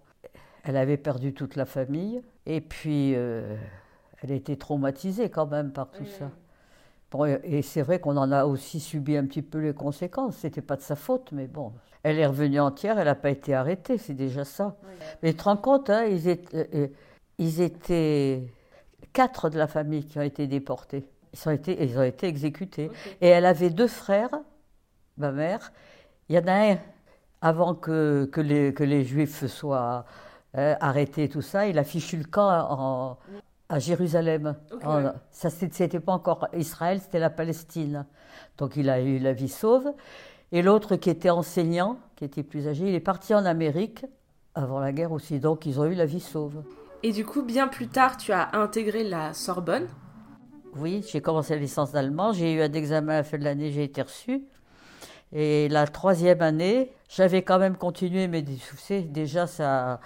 elle 0.63 0.77
avait 0.77 0.96
perdu 0.96 1.34
toute 1.34 1.58
la 1.58 1.66
famille 1.66 2.22
et 2.46 2.62
puis 2.62 3.12
elle 3.12 4.32
était 4.32 4.56
traumatisée 4.56 5.30
quand 5.30 5.46
même 5.46 5.74
par 5.74 5.92
tout 5.92 6.06
ça. 6.06 6.32
Et 7.44 7.62
c'est 7.62 7.82
vrai 7.82 8.00
qu'on 8.00 8.18
en 8.18 8.32
a 8.32 8.46
aussi 8.46 8.80
subi 8.80 9.16
un 9.16 9.26
petit 9.26 9.42
peu 9.42 9.60
les 9.60 9.74
conséquences. 9.74 10.38
C'était 10.38 10.62
pas 10.62 10.76
de 10.76 10.82
sa 10.82 10.96
faute, 10.96 11.32
mais 11.32 11.48
bon. 11.48 11.74
Elle 12.04 12.20
est 12.20 12.26
revenue 12.26 12.60
entière, 12.60 13.00
elle 13.00 13.06
n'a 13.06 13.16
pas 13.16 13.30
été 13.30 13.54
arrêtée, 13.54 13.98
c'est 13.98 14.14
déjà 14.14 14.46
ça. 14.46 14.78
Mais 15.22 15.32
tu 15.32 15.38
te 15.38 15.44
rends 15.44 15.58
compte, 15.58 15.90
hein, 15.90 16.06
ils, 16.06 16.28
étaient, 16.28 16.70
euh, 16.74 16.88
ils 17.38 17.62
étaient 17.62 18.54
quatre 19.14 19.50
de 19.50 19.58
la 19.58 19.68
famille 19.68 20.06
qui 20.06 20.20
ont 20.20 20.24
été 20.24 20.48
déportés. 20.48 21.06
Ils 21.34 21.50
ont 21.50 21.52
été, 21.52 21.84
ils 21.84 21.98
ont 21.98 22.04
été 22.04 22.28
exécutés. 22.28 22.92
Et 23.22 23.28
elle 23.28 23.46
avait 23.46 23.70
deux 23.70 23.88
frères, 23.88 24.32
ma 25.18 25.32
mère. 25.32 25.72
Il 26.30 26.36
y 26.36 26.40
en 26.40 26.48
a 26.48 26.72
un, 26.72 26.78
avant 27.42 27.74
que, 27.76 28.30
que, 28.32 28.42
les, 28.42 28.74
que 28.74 28.84
les 28.84 29.04
Juifs 29.04 29.46
soient 29.48 30.06
euh, 30.58 30.76
arrêtés, 30.80 31.30
tout 31.30 31.42
ça, 31.42 31.68
il 31.68 31.78
a 31.78 31.84
fichu 31.84 32.18
le 32.18 32.24
camp 32.24 32.50
en, 32.50 33.18
à 33.70 33.80
Jérusalem. 33.80 34.56
Ça, 35.32 35.50
c'était 35.50 36.00
pas 36.00 36.14
encore 36.14 36.48
Israël, 36.56 37.00
c'était 37.02 37.20
la 37.20 37.30
Palestine. 37.30 38.06
Donc 38.58 38.76
il 38.76 38.90
a 38.90 39.02
eu 39.02 39.20
la 39.20 39.34
vie 39.34 39.50
sauve. 39.50 39.92
Et 40.52 40.62
l'autre 40.62 40.96
qui 40.96 41.10
était 41.10 41.30
enseignant, 41.30 41.98
qui 42.16 42.24
était 42.24 42.44
plus 42.44 42.68
âgé, 42.68 42.88
il 42.88 42.96
est 42.96 43.02
parti 43.02 43.34
en 43.34 43.46
Amérique 43.46 44.06
avant 44.56 44.80
la 44.80 44.92
guerre 44.92 45.12
aussi. 45.12 45.40
Donc 45.40 45.66
ils 45.66 45.80
ont 45.80 45.86
eu 45.86 45.94
la 45.94 46.06
vie 46.06 46.22
sauve. 46.22 46.64
Et 47.04 47.12
du 47.12 47.26
coup, 47.26 47.44
bien 47.44 47.68
plus 47.68 47.88
tard, 47.88 48.18
tu 48.18 48.32
as 48.32 48.56
intégré 48.56 49.04
la 49.04 49.34
Sorbonne 49.34 49.88
Oui, 50.76 51.06
j'ai 51.12 51.22
commencé 51.22 51.54
la 51.54 51.62
licence 51.62 51.92
d'allemand. 51.92 52.32
J'ai 52.32 52.54
eu 52.54 52.62
un 52.62 52.72
examen 52.72 53.14
à 53.14 53.18
la 53.18 53.24
fin 53.24 53.38
de 53.38 53.44
l'année, 53.44 53.72
j'ai 53.72 53.84
été 53.84 54.02
reçu. 54.02 54.44
Et 55.34 55.68
la 55.68 55.86
troisième 55.86 56.42
année, 56.42 56.94
j'avais 57.10 57.42
quand 57.44 57.60
même 57.60 57.76
continué, 57.76 58.28
mais 58.28 58.42
déjà 58.42 59.46
ça 59.46 60.00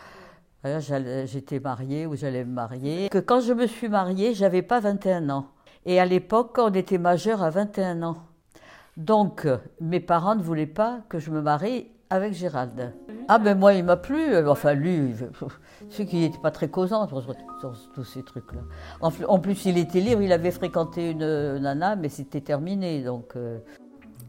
J'étais 0.64 1.60
mariée 1.60 2.06
ou 2.06 2.16
j'allais 2.16 2.46
me 2.46 2.54
marier. 2.54 3.10
Que 3.10 3.18
quand 3.18 3.42
je 3.42 3.54
me 3.54 3.66
suis 3.66 3.90
mariée, 3.90 4.34
j'avais 4.34 4.62
pas 4.62 4.80
21 4.80 5.30
ans. 5.30 5.48
Et 5.86 6.00
à 6.00 6.06
l'époque, 6.06 6.58
on 6.60 6.72
était 6.74 7.00
majeur 7.00 7.42
à 7.42 7.50
21 7.50 8.04
ans. 8.04 8.18
Donc, 8.98 9.48
mes 9.80 10.00
parents 10.00 10.36
ne 10.36 10.44
voulaient 10.44 10.68
pas 10.68 11.02
que 11.10 11.18
je 11.18 11.32
me 11.32 11.42
marie 11.42 11.88
avec 12.12 12.34
Gérald. 12.34 12.94
Ah 13.30 13.40
ben 13.40 13.58
moi, 13.58 13.74
il 13.74 13.86
m'a 13.86 13.96
plu. 13.98 14.36
Enfin, 14.46 14.74
lui, 14.74 15.14
ce 15.90 16.04
qui 16.04 16.18
n'était 16.18 16.38
pas 16.38 16.52
très 16.52 16.68
causant 16.68 17.08
sur, 17.08 17.36
tous 17.96 18.04
ces 18.04 18.22
trucs-là. 18.22 18.62
En, 19.00 19.40
plus, 19.40 19.66
il 19.66 19.78
était 19.78 20.02
libre, 20.02 20.22
il 20.22 20.34
avait 20.34 20.52
fréquenté 20.52 21.12
une 21.12 21.58
nana, 21.58 21.96
mais 21.96 22.10
c'était 22.10 22.42
terminé. 22.42 23.02
Donc, 23.02 23.36
euh. 23.36 23.60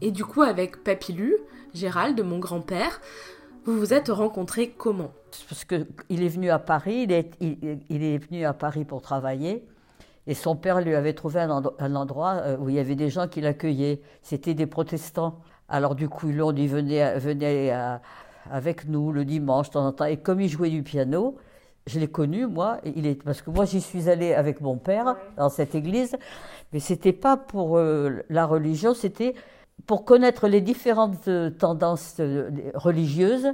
Et 0.01 0.11
du 0.11 0.23
coup, 0.25 0.41
avec 0.41 0.83
Papilu, 0.83 1.35
Gérald, 1.73 2.19
mon 2.23 2.39
grand-père, 2.39 3.01
vous 3.65 3.79
vous 3.79 3.93
êtes 3.93 4.09
rencontrés 4.09 4.69
comment? 4.69 5.11
Parce 5.49 5.65
qu'il 5.65 6.23
est 6.23 6.27
venu 6.27 6.49
à 6.49 6.59
Paris, 6.59 7.07
il 7.09 7.11
est, 7.11 8.17
venu 8.17 8.45
à 8.45 8.53
Paris 8.53 8.85
pour 8.85 9.01
travailler. 9.01 9.65
Et 10.25 10.33
son 10.33 10.55
père 10.55 10.79
lui 10.79 10.95
avait 10.95 11.13
trouvé 11.13 11.41
un, 11.41 11.95
endroit, 11.95 12.35
euh, 12.43 12.57
où 12.57 12.69
il 12.69 12.75
y 12.75 12.79
avait 12.79 12.95
des 12.95 13.09
gens 13.09 13.27
qui 13.27 13.41
l'accueillaient. 13.41 14.01
C'était 14.21 14.53
des 14.53 14.67
protestants. 14.67 15.39
Alors 15.67 15.95
du 15.95 16.07
coup, 16.07 16.27
l'ont 16.31 16.51
dit, 16.51 16.67
venez, 16.67 17.17
venez 17.17 17.73
avec 18.49 18.87
nous 18.87 19.11
le 19.11 19.25
dimanche, 19.25 19.67
de 19.67 19.73
temps 19.73 19.85
en 19.85 19.91
temps. 19.91 20.05
Et 20.05 20.17
comme 20.17 20.39
il 20.39 20.49
jouait 20.49 20.69
du 20.69 20.83
piano, 20.83 21.37
je 21.87 21.99
l'ai 21.99 22.07
connu, 22.07 22.47
moi, 22.47 22.79
il 22.95 23.05
est, 23.05 23.21
parce 23.21 23.41
que 23.41 23.49
moi 23.49 23.65
j'y 23.65 23.81
suis 23.81 24.09
allée 24.09 24.33
avec 24.33 24.61
mon 24.61 24.77
père 24.77 25.15
dans 25.37 25.49
cette 25.49 25.75
église, 25.75 26.15
mais 26.71 26.79
c'était 26.79 27.13
pas 27.13 27.35
pour 27.35 27.77
euh, 27.77 28.23
la 28.29 28.45
religion, 28.45 28.93
c'était 28.93 29.35
pour 29.85 30.05
connaître 30.05 30.47
les 30.47 30.61
différentes 30.61 31.27
euh, 31.27 31.49
tendances 31.49 32.17
euh, 32.19 32.49
religieuses. 32.73 33.53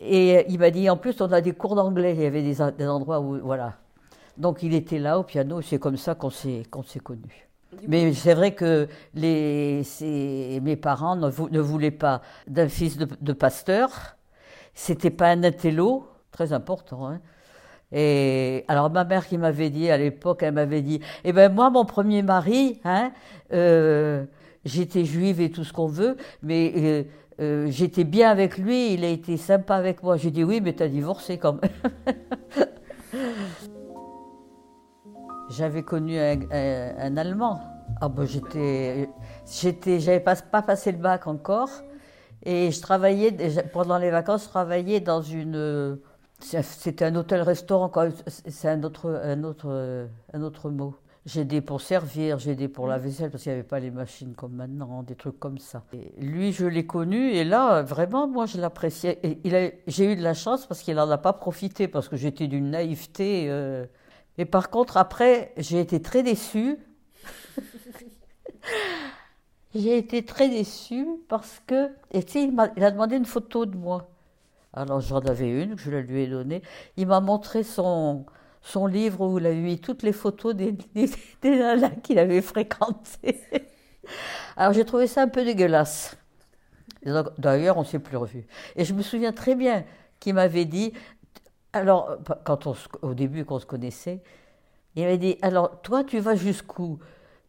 Et 0.00 0.44
il 0.50 0.58
m'a 0.58 0.70
dit, 0.70 0.90
en 0.90 0.96
plus, 0.96 1.20
on 1.20 1.32
a 1.32 1.40
des 1.40 1.52
cours 1.52 1.74
d'anglais. 1.74 2.14
Il 2.14 2.22
y 2.22 2.26
avait 2.26 2.42
des, 2.42 2.60
endroits 2.60 3.20
où, 3.20 3.38
voilà. 3.42 3.74
Donc 4.36 4.62
il 4.62 4.74
était 4.74 4.98
là 4.98 5.18
au 5.18 5.22
piano. 5.22 5.62
C'est 5.62 5.78
comme 5.78 5.96
ça 5.96 6.14
qu'on 6.14 6.28
s'est 6.28 6.64
qu'on 6.70 6.82
s'est 6.82 7.00
connus. 7.00 7.48
Mais 7.88 8.12
c'est 8.12 8.34
vrai 8.34 8.54
que 8.54 8.88
les, 9.14 9.82
mes 10.62 10.76
parents 10.76 11.16
ne, 11.16 11.30
ne, 11.50 11.60
voulaient 11.60 11.90
pas 11.90 12.20
d'un 12.46 12.68
fils 12.68 12.98
de, 12.98 13.08
de 13.18 13.32
pasteur. 13.32 14.16
C'était 14.74 15.10
pas 15.10 15.28
un 15.28 15.42
intello, 15.42 16.06
très 16.30 16.52
important. 16.52 17.08
Hein. 17.08 17.20
Et 17.92 18.64
alors 18.68 18.90
ma 18.90 19.04
mère 19.04 19.26
qui 19.26 19.38
m'avait 19.38 19.70
dit 19.70 19.90
à 19.90 19.96
l'époque, 19.96 20.42
elle 20.42 20.54
m'avait 20.54 20.82
dit, 20.82 21.00
eh 21.24 21.32
ben 21.32 21.52
moi 21.52 21.70
mon 21.70 21.84
premier 21.84 22.22
mari, 22.22 22.80
hein, 22.84 23.12
euh, 23.52 24.24
j'étais 24.66 25.04
juive 25.04 25.40
et 25.40 25.50
tout 25.50 25.64
ce 25.64 25.72
qu'on 25.72 25.86
veut, 25.86 26.16
mais 26.42 26.72
euh, 26.76 27.04
euh, 27.40 27.66
j'étais 27.70 28.04
bien 28.04 28.30
avec 28.30 28.58
lui, 28.58 28.92
il 28.94 29.04
a 29.04 29.08
été 29.08 29.36
sympa 29.36 29.76
avec 29.76 30.02
moi. 30.02 30.16
J'ai 30.16 30.30
dit 30.30 30.44
oui, 30.44 30.60
mais 30.60 30.74
t'as 30.74 30.88
divorcé 30.88 31.38
quand 31.38 31.58
même. 31.62 31.70
J'avais 35.48 35.84
connu 35.84 36.18
un, 36.18 37.16
Allemand. 37.16 37.60
Ah 38.00 38.08
ben 38.08 38.26
j'étais, 38.26 39.08
j'avais 40.00 40.20
pas, 40.20 40.34
pas 40.34 40.60
passé 40.60 40.90
le 40.90 40.98
bac 40.98 41.28
encore, 41.28 41.70
et 42.42 42.72
je 42.72 42.80
travaillais 42.80 43.32
pendant 43.72 43.96
les 43.96 44.10
vacances, 44.10 44.42
je 44.44 44.48
travaillais 44.48 44.98
dans 45.00 45.22
une, 45.22 45.98
c'était 46.40 47.04
un 47.04 47.14
hôtel-restaurant, 47.14 47.92
c'est 48.26 48.68
un 48.68 48.82
autre, 48.82 49.20
un 49.22 49.44
autre, 49.44 50.08
un 50.32 50.42
autre 50.42 50.68
mot. 50.68 50.96
J'ai 51.26 51.40
aidé 51.40 51.60
pour 51.60 51.80
servir, 51.80 52.38
j'ai 52.38 52.52
aidé 52.52 52.68
pour 52.68 52.86
la 52.86 52.98
vaisselle 52.98 53.32
parce 53.32 53.42
qu'il 53.42 53.50
n'y 53.50 53.58
avait 53.58 53.66
pas 53.66 53.80
les 53.80 53.90
machines 53.90 54.34
comme 54.36 54.52
maintenant, 54.52 55.02
des 55.02 55.16
trucs 55.16 55.40
comme 55.40 55.58
ça. 55.58 55.82
Et 55.92 56.12
lui, 56.24 56.52
je 56.52 56.66
l'ai 56.66 56.86
connu 56.86 57.30
et 57.32 57.42
là, 57.42 57.82
vraiment, 57.82 58.28
moi, 58.28 58.46
je 58.46 58.60
l'appréciais. 58.60 59.18
J'ai 59.88 60.12
eu 60.12 60.14
de 60.14 60.22
la 60.22 60.34
chance 60.34 60.66
parce 60.66 60.82
qu'il 60.82 60.94
n'en 60.94 61.10
a 61.10 61.18
pas 61.18 61.32
profité 61.32 61.88
parce 61.88 62.08
que 62.08 62.14
j'étais 62.14 62.46
d'une 62.46 62.70
naïveté. 62.70 63.46
Euh. 63.48 63.86
Et 64.38 64.44
par 64.44 64.70
contre, 64.70 64.96
après, 64.98 65.52
j'ai 65.56 65.80
été 65.80 66.00
très 66.00 66.22
déçue. 66.22 66.78
j'ai 69.74 69.98
été 69.98 70.24
très 70.24 70.48
déçue 70.48 71.08
parce 71.28 71.60
que, 71.66 71.90
et 72.12 72.22
tu 72.22 72.34
sais, 72.34 72.44
il, 72.44 72.54
il 72.76 72.84
a 72.84 72.92
demandé 72.92 73.16
une 73.16 73.24
photo 73.24 73.66
de 73.66 73.76
moi. 73.76 74.10
Alors 74.72 75.00
j'en 75.00 75.18
avais 75.20 75.48
une 75.48 75.74
que 75.74 75.82
je 75.82 75.90
la 75.90 76.02
lui 76.02 76.22
ai 76.22 76.26
donnée. 76.28 76.62
Il 76.96 77.08
m'a 77.08 77.20
montré 77.20 77.64
son, 77.64 78.26
son 78.66 78.86
livre 78.86 79.24
où 79.24 79.38
il 79.38 79.46
a 79.46 79.52
mis 79.52 79.78
toutes 79.78 80.02
les 80.02 80.12
photos 80.12 80.54
des, 80.54 80.72
des, 80.72 81.08
qu'il 82.02 82.18
avait 82.18 82.42
fréquentés. 82.42 83.40
Alors 84.56 84.72
j'ai 84.72 84.84
trouvé 84.84 85.06
ça 85.06 85.22
un 85.22 85.28
peu 85.28 85.44
dégueulasse. 85.44 86.16
D'ailleurs, 87.38 87.76
on 87.76 87.82
ne 87.82 87.86
s'est 87.86 88.00
plus 88.00 88.16
revu. 88.16 88.44
Et 88.74 88.84
je 88.84 88.92
me 88.92 89.02
souviens 89.02 89.32
très 89.32 89.54
bien 89.54 89.84
qu'il 90.18 90.34
m'avait 90.34 90.64
dit, 90.64 90.92
alors, 91.72 92.16
quand 92.44 92.66
on, 92.66 92.74
au 93.02 93.14
début, 93.14 93.44
qu'on 93.44 93.60
se 93.60 93.66
connaissait, 93.66 94.20
il 94.96 95.04
m'avait 95.04 95.18
dit, 95.18 95.38
alors, 95.42 95.80
toi, 95.82 96.02
tu 96.02 96.18
vas 96.18 96.34
jusqu'où? 96.34 96.98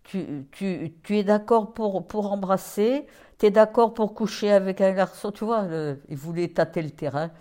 Tu, 0.04 0.46
tu, 0.52 0.94
tu, 1.02 1.18
es 1.18 1.24
d'accord 1.24 1.74
pour, 1.74 2.06
pour 2.06 2.32
embrasser? 2.32 3.08
Tu 3.40 3.48
es 3.48 3.52
d'accord 3.52 3.96
pour 3.96 4.14
coucher 4.14 4.52
avec 4.52 4.80
un 4.82 4.94
garçon? 4.94 5.32
Tu 5.32 5.44
vois, 5.44 5.66
il 6.08 6.18
voulait 6.18 6.50
tâter 6.50 6.84
le 6.84 6.92
terrain. 6.92 7.32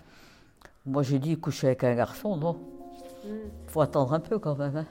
Moi, 0.87 1.03
j'ai 1.03 1.19
dit, 1.19 1.37
coucher 1.37 1.67
avec 1.67 1.83
un 1.83 1.93
garçon, 1.93 2.35
non? 2.37 2.76
Faut 3.67 3.81
attendre 3.81 4.13
un 4.13 4.19
peu 4.19 4.39
quand 4.39 4.55
même. 4.55 4.77
Hein. 4.77 4.85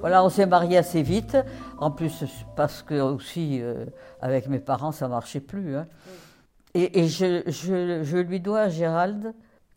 Voilà, 0.00 0.24
on 0.24 0.28
s'est 0.28 0.46
marié 0.46 0.78
assez 0.78 1.02
vite. 1.02 1.36
En 1.78 1.90
plus, 1.90 2.24
parce 2.54 2.82
que 2.82 3.00
aussi, 3.00 3.60
euh, 3.62 3.86
avec 4.20 4.48
mes 4.48 4.58
parents, 4.58 4.92
ça 4.92 5.08
marchait 5.08 5.40
plus. 5.40 5.76
Hein. 5.76 5.86
Mm. 5.86 6.78
Et, 6.78 7.08
je, 7.08 7.42
je, 7.46 8.18
lui 8.18 8.38
dois 8.38 8.60
à 8.60 8.68
Gérald 8.68 9.32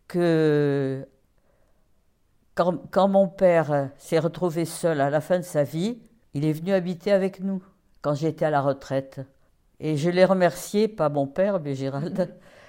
que 0.09 1.07
quand, 2.55 2.75
quand 2.91 3.07
mon 3.07 3.29
père 3.29 3.91
s'est 3.97 4.19
retrouvé 4.19 4.65
seul 4.65 4.99
à 4.99 5.09
la 5.09 5.21
fin 5.21 5.37
de 5.37 5.43
sa 5.43 5.63
vie, 5.63 5.97
il 6.33 6.43
est 6.43 6.51
venu 6.51 6.73
habiter 6.73 7.13
avec 7.13 7.39
nous 7.39 7.63
quand 8.01 8.15
j'étais 8.15 8.43
à 8.43 8.49
la 8.49 8.59
retraite. 8.59 9.21
Et 9.79 9.95
je 9.95 10.09
l'ai 10.09 10.25
remercié, 10.25 10.89
pas 10.89 11.07
mon 11.07 11.25
père, 11.25 11.61
mais 11.61 11.73
Gérald, 11.73 12.35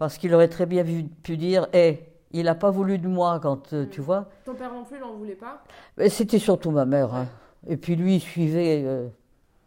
parce 0.00 0.16
qu'il 0.16 0.34
aurait 0.34 0.48
très 0.48 0.64
bien 0.64 0.82
pu 1.22 1.36
dire 1.36 1.68
Eh, 1.74 1.98
il 2.32 2.44
n'a 2.44 2.54
pas 2.54 2.70
voulu 2.70 2.96
de 2.96 3.06
moi 3.06 3.38
quand, 3.38 3.74
euh, 3.74 3.84
tu 3.84 4.00
vois. 4.00 4.30
Ton 4.46 4.54
père 4.54 4.72
non 4.72 4.82
plus, 4.82 4.96
il 4.96 5.00
n'en 5.00 5.12
voulait 5.12 5.34
pas 5.34 5.62
C'était 6.08 6.38
surtout 6.38 6.70
ma 6.70 6.86
mère. 6.86 7.14
Hein. 7.14 7.26
Et 7.68 7.76
puis 7.76 7.96
lui, 7.96 8.16
il 8.16 8.20
suivait. 8.20 8.82
Euh, 8.86 9.08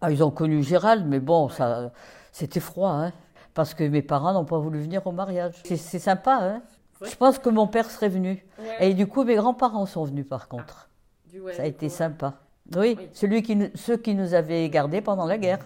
ah, 0.01 0.11
ils 0.11 0.23
ont 0.23 0.31
connu 0.31 0.63
Gérald, 0.63 1.05
mais 1.07 1.19
bon, 1.19 1.49
ça, 1.49 1.91
c'était 2.31 2.59
froid, 2.59 2.89
hein, 2.89 3.13
parce 3.53 3.75
que 3.75 3.83
mes 3.83 4.01
parents 4.01 4.33
n'ont 4.33 4.43
pas 4.43 4.57
voulu 4.57 4.79
venir 4.79 5.05
au 5.05 5.11
mariage. 5.11 5.53
C'est, 5.65 5.77
sympa, 5.77 6.39
hein. 6.41 6.61
Je 7.03 7.15
pense 7.15 7.37
que 7.37 7.49
mon 7.49 7.67
père 7.67 7.91
serait 7.91 8.09
venu. 8.09 8.43
Et 8.79 8.95
du 8.95 9.05
coup, 9.05 9.23
mes 9.23 9.35
grands-parents 9.35 9.85
sont 9.85 10.03
venus, 10.03 10.27
par 10.27 10.47
contre. 10.47 10.89
ça 11.55 11.61
a 11.61 11.65
été 11.65 11.89
sympa. 11.89 12.33
Oui, 12.75 12.97
Celui 13.13 13.43
qui, 13.43 13.69
ceux 13.75 13.97
qui 13.97 14.15
nous 14.15 14.33
avaient 14.33 14.67
gardés 14.69 15.01
pendant 15.01 15.27
la 15.27 15.37
guerre. 15.37 15.59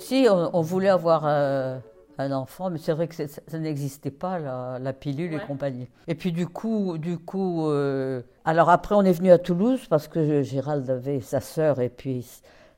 Si, 0.00 0.26
on, 0.28 0.60
voulait 0.60 0.88
avoir 0.88 1.22
euh, 1.26 1.78
un 2.18 2.32
enfant, 2.32 2.70
mais 2.70 2.78
c'est 2.78 2.92
vrai 2.92 3.08
que 3.08 3.14
ça, 3.14 3.58
n'existait 3.58 4.10
pas, 4.10 4.38
la, 4.38 4.92
pilule 4.92 5.34
et 5.34 5.38
compagnie. 5.40 5.88
Et 6.08 6.14
puis 6.14 6.32
du 6.32 6.46
coup, 6.46 6.98
du 6.98 7.18
coup 7.18 7.68
euh, 7.68 8.22
alors 8.44 8.70
après 8.70 8.94
on 8.94 9.02
est 9.02 9.12
venu 9.12 9.30
à 9.30 9.38
Toulouse 9.38 9.86
parce 9.88 10.08
que 10.08 10.42
Gérald 10.42 10.88
avait 10.90 11.20
sa 11.20 11.40
sœur 11.40 11.80
et 11.80 11.88
puis 11.88 12.26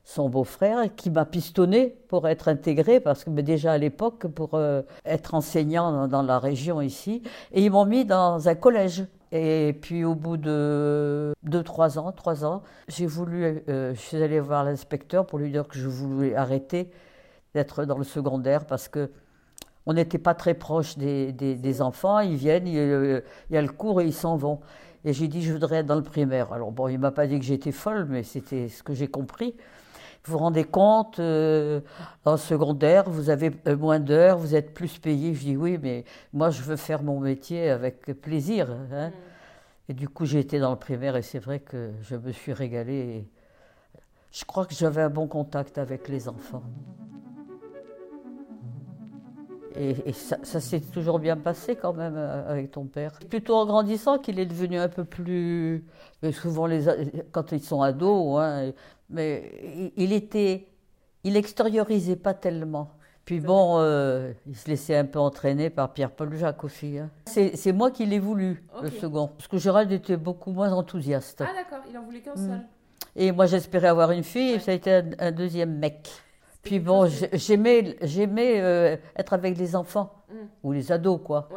son 0.03 0.29
beau-frère 0.29 0.93
qui 0.95 1.09
m'a 1.09 1.25
pistonné 1.25 1.95
pour 2.07 2.27
être 2.27 2.49
intégré, 2.49 2.99
parce 2.99 3.23
que 3.23 3.29
déjà 3.29 3.73
à 3.73 3.77
l'époque, 3.77 4.27
pour 4.27 4.55
euh, 4.55 4.81
être 5.05 5.33
enseignant 5.33 6.07
dans, 6.07 6.21
la 6.21 6.39
région 6.39 6.81
ici, 6.81 7.23
et 7.53 7.63
ils 7.63 7.71
m'ont 7.71 7.85
mis 7.85 8.05
dans 8.05 8.47
un 8.49 8.55
collège. 8.55 9.05
Et 9.31 9.75
puis 9.81 10.03
au 10.03 10.13
bout 10.13 10.37
de 10.37 11.33
2-3 11.47 11.97
ans, 11.97 12.11
3 12.11 12.45
ans, 12.45 12.61
j'ai 12.87 13.07
voulu, 13.07 13.63
euh, 13.67 13.95
je 13.95 13.99
suis 13.99 14.21
allée 14.21 14.39
voir 14.39 14.63
l'inspecteur 14.63 15.25
pour 15.25 15.39
lui 15.39 15.49
dire 15.49 15.67
que 15.67 15.79
je 15.79 15.87
voulais 15.87 16.35
arrêter 16.35 16.91
d'être 17.53 17.85
dans 17.85 17.97
le 17.97 18.03
secondaire 18.03 18.65
parce 18.65 18.87
que 18.87 19.11
on 19.85 19.93
n'était 19.93 20.17
pas 20.17 20.33
très 20.33 20.53
proche 20.53 20.97
des, 20.97 21.33
des, 21.33 21.81
enfants. 21.81 22.19
Ils 22.19 22.35
viennent, 22.35 22.67
il, 22.67 23.23
y 23.49 23.57
a 23.57 23.61
le 23.61 23.71
cours 23.71 23.99
et 24.01 24.05
ils 24.05 24.13
s'en 24.13 24.37
vont. 24.37 24.61
Et 25.03 25.11
j'ai 25.11 25.27
dit, 25.27 25.41
je 25.41 25.51
voudrais 25.51 25.77
être 25.77 25.85
dans 25.85 25.95
le 25.95 26.03
primaire. 26.03 26.53
Alors 26.53 26.71
bon, 26.71 26.87
il 26.87 26.97
m'a 26.97 27.11
pas 27.11 27.27
dit 27.27 27.37
que 27.37 27.45
j'étais 27.45 27.73
folle, 27.73 28.05
mais 28.09 28.23
c'était 28.23 28.69
ce 28.69 28.81
que 28.81 28.93
j'ai 28.93 29.09
compris. 29.09 29.55
Vous 30.23 30.33
vous 30.33 30.37
rendez 30.37 30.63
compte, 30.63 31.19
euh, 31.19 31.81
en 32.23 32.37
secondaire, 32.37 33.09
vous 33.09 33.29
avez 33.29 33.51
euh, 33.67 33.75
moins 33.75 33.99
d'heures, 33.99 34.37
vous 34.37 34.55
êtes 34.55 34.73
plus 34.73 34.97
payé. 34.97 35.33
Je 35.33 35.39
dis 35.41 35.57
oui, 35.57 35.77
mais 35.81 36.05
moi, 36.31 36.49
je 36.49 36.61
veux 36.61 36.77
faire 36.77 37.03
mon 37.03 37.19
métier 37.19 37.69
avec 37.69 38.05
plaisir. 38.21 38.71
Hein. 38.71 39.09
Mm. 39.09 39.11
Et 39.89 39.93
du 39.93 40.07
coup, 40.07 40.25
j'ai 40.25 40.39
été 40.39 40.59
dans 40.59 40.71
le 40.71 40.77
primaire 40.77 41.17
et 41.17 41.21
c'est 41.21 41.39
vrai 41.39 41.59
que 41.59 41.91
je 42.03 42.15
me 42.15 42.31
suis 42.31 42.53
régalée. 42.53 43.27
Je 44.31 44.45
crois 44.45 44.65
que 44.65 44.73
j'avais 44.73 45.01
un 45.01 45.09
bon 45.09 45.27
contact 45.27 45.77
avec 45.77 46.07
les 46.07 46.29
enfants. 46.29 46.63
Et, 49.75 50.13
ça, 50.13 50.59
s'est 50.59 50.79
toujours 50.79 51.19
bien 51.19 51.37
passé 51.37 51.75
quand 51.75 51.93
même 51.93 52.15
euh, 52.15 52.49
avec 52.49 52.71
ton 52.71 52.85
père. 52.85 53.13
Plutôt 53.29 53.55
en 53.55 53.65
grandissant 53.65 54.17
qu'il 54.17 54.39
est 54.39 54.45
devenu 54.45 54.77
un 54.77 54.89
peu 54.89 55.03
plus. 55.03 55.85
Souvent, 56.31 56.67
les, 56.67 56.85
quand 57.31 57.51
ils 57.51 57.63
sont 57.63 57.81
ados, 57.81 58.39
hein, 58.39 58.71
mais 59.09 59.91
il 59.97 60.13
était. 60.13 60.67
Il 61.23 61.37
extériorisait 61.37 62.17
pas 62.17 62.33
tellement. 62.33 62.91
Puis 63.25 63.39
bon, 63.39 63.77
euh, 63.79 64.33
il 64.45 64.55
se 64.55 64.67
laissait 64.67 64.97
un 64.97 65.05
peu 65.05 65.19
entraîner 65.19 65.69
par 65.69 65.93
Pierre-Paul 65.93 66.35
Jacques 66.35 66.63
aussi. 66.63 66.97
Hein. 66.97 67.09
C'est 67.25 67.71
moi 67.71 67.89
qui 67.89 68.05
l'ai 68.05 68.19
voulu, 68.19 68.63
le 68.81 68.89
second. 68.89 69.27
Parce 69.27 69.47
que 69.47 69.57
Gérald 69.57 69.91
était 69.91 70.17
beaucoup 70.17 70.51
moins 70.51 70.73
enthousiaste. 70.73 71.41
Ah 71.41 71.53
d'accord, 71.55 71.85
il 71.89 71.97
en 71.97 72.03
voulait 72.03 72.19
qu'un 72.19 72.35
seul. 72.35 72.61
Et 73.15 73.31
moi 73.31 73.45
j'espérais 73.45 73.87
avoir 73.87 74.11
une 74.11 74.23
fille 74.23 74.53
et 74.53 74.59
ça 74.59 74.71
a 74.71 74.73
été 74.73 75.01
un, 75.19 75.31
deuxième 75.31 75.77
mec. 75.77 76.09
Puis 76.63 76.79
bon, 76.79 77.07
j'aimais 77.33 77.97
j'aimais 78.01 78.61
euh, 78.61 78.95
être 79.17 79.33
avec 79.33 79.57
les 79.57 79.75
enfants 79.75 80.23
mm. 80.29 80.35
ou 80.63 80.71
les 80.71 80.91
ados 80.91 81.19
quoi. 81.23 81.49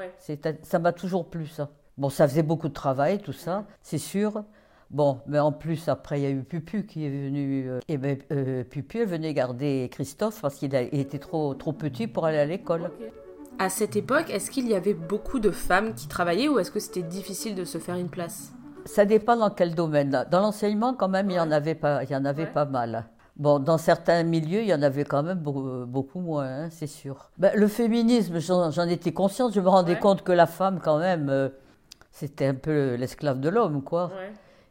Ça 0.63 0.79
m'a 0.79 0.93
toujours 0.93 1.31
plu 1.31 1.47
ça. 1.47 1.71
Bon, 1.97 2.11
ça 2.11 2.29
faisait 2.29 2.43
beaucoup 2.43 2.69
de 2.69 2.75
travail 2.75 3.21
tout 3.21 3.33
ça, 3.33 3.65
c'est 3.83 3.99
sûr. 3.99 4.45
Bon, 4.91 5.21
mais 5.27 5.39
en 5.41 5.51
plus, 5.51 5.89
après, 5.89 6.21
il 6.21 6.23
y 6.23 6.27
a 6.27 6.31
eu 6.31 6.45
Pupu 6.45 6.87
qui 6.87 7.07
est 7.07 7.11
venu. 7.11 7.69
Euh, 7.69 7.81
et 7.89 7.99
ben, 7.99 8.19
euh, 8.31 8.63
Pupu 8.63 9.01
est 9.01 9.07
venu 9.07 9.33
garder 9.33 9.89
Christophe 9.91 10.41
parce 10.41 10.55
qu'il 10.57 10.75
était 10.75 11.19
trop, 11.19 11.55
trop 11.55 11.73
petit 11.73 12.07
pour 12.07 12.25
aller 12.25 12.39
à 12.39 12.45
l'école. 12.45 12.91
À 13.59 13.69
cette 13.69 13.97
époque, 13.97 14.31
est-ce 14.31 14.51
qu'il 14.51 14.69
y 14.69 14.75
avait 14.75 14.95
beaucoup 14.95 15.41
de 15.41 15.51
femmes 15.51 15.95
qui 15.95 16.07
travaillaient 16.07 16.49
ou 16.49 16.59
est-ce 16.59 16.71
que 16.71 16.79
c'était 16.79 17.03
difficile 17.03 17.55
de 17.55 17.65
se 17.65 17.79
faire 17.79 17.97
une 17.97 18.11
place? 18.11 18.53
Ça 18.85 19.05
dépend 19.05 19.37
dans 19.37 19.51
quel 19.51 19.75
domaine. 19.75 20.25
Dans 20.31 20.41
l'enseignement, 20.41 20.95
quand 20.95 21.09
même, 21.09 21.31
il 21.31 21.37
y 21.37 21.41
en 21.41 21.51
avait 21.51 21.75
pas, 21.75 22.05
il 22.05 22.11
y 22.11 22.15
en 22.15 22.25
avait 22.25 22.47
pas 22.47 22.65
mal. 22.65 23.07
Bon, 23.37 23.59
dans 23.59 23.79
certains 23.79 24.23
milieux, 24.23 24.63
il 24.63 24.69
y 24.69 24.75
en 24.75 24.83
avait 24.83 25.05
quand 25.05 25.23
même 25.23 25.39
beaucoup, 25.39 26.21
moins, 26.21 26.47
hein, 26.47 26.69
c'est 26.71 26.87
sûr. 26.87 27.31
Ben, 27.37 27.53
le 27.55 27.69
féminisme, 27.69 28.39
j'en 28.39 28.89
étais 28.89 29.13
consciente. 29.13 29.53
Je 29.53 29.61
me 29.61 29.69
rendais 29.69 29.99
compte 29.99 30.23
que 30.23 30.33
la 30.33 30.47
femme, 30.47 30.81
quand 30.83 30.99
même, 30.99 31.29
euh, 31.29 31.51
c'était 32.13 32.47
un 32.47 32.55
peu 32.55 32.95
l'esclave 32.95 33.41
de 33.41 33.51
l'homme, 33.51 33.83
quoi 33.83 34.11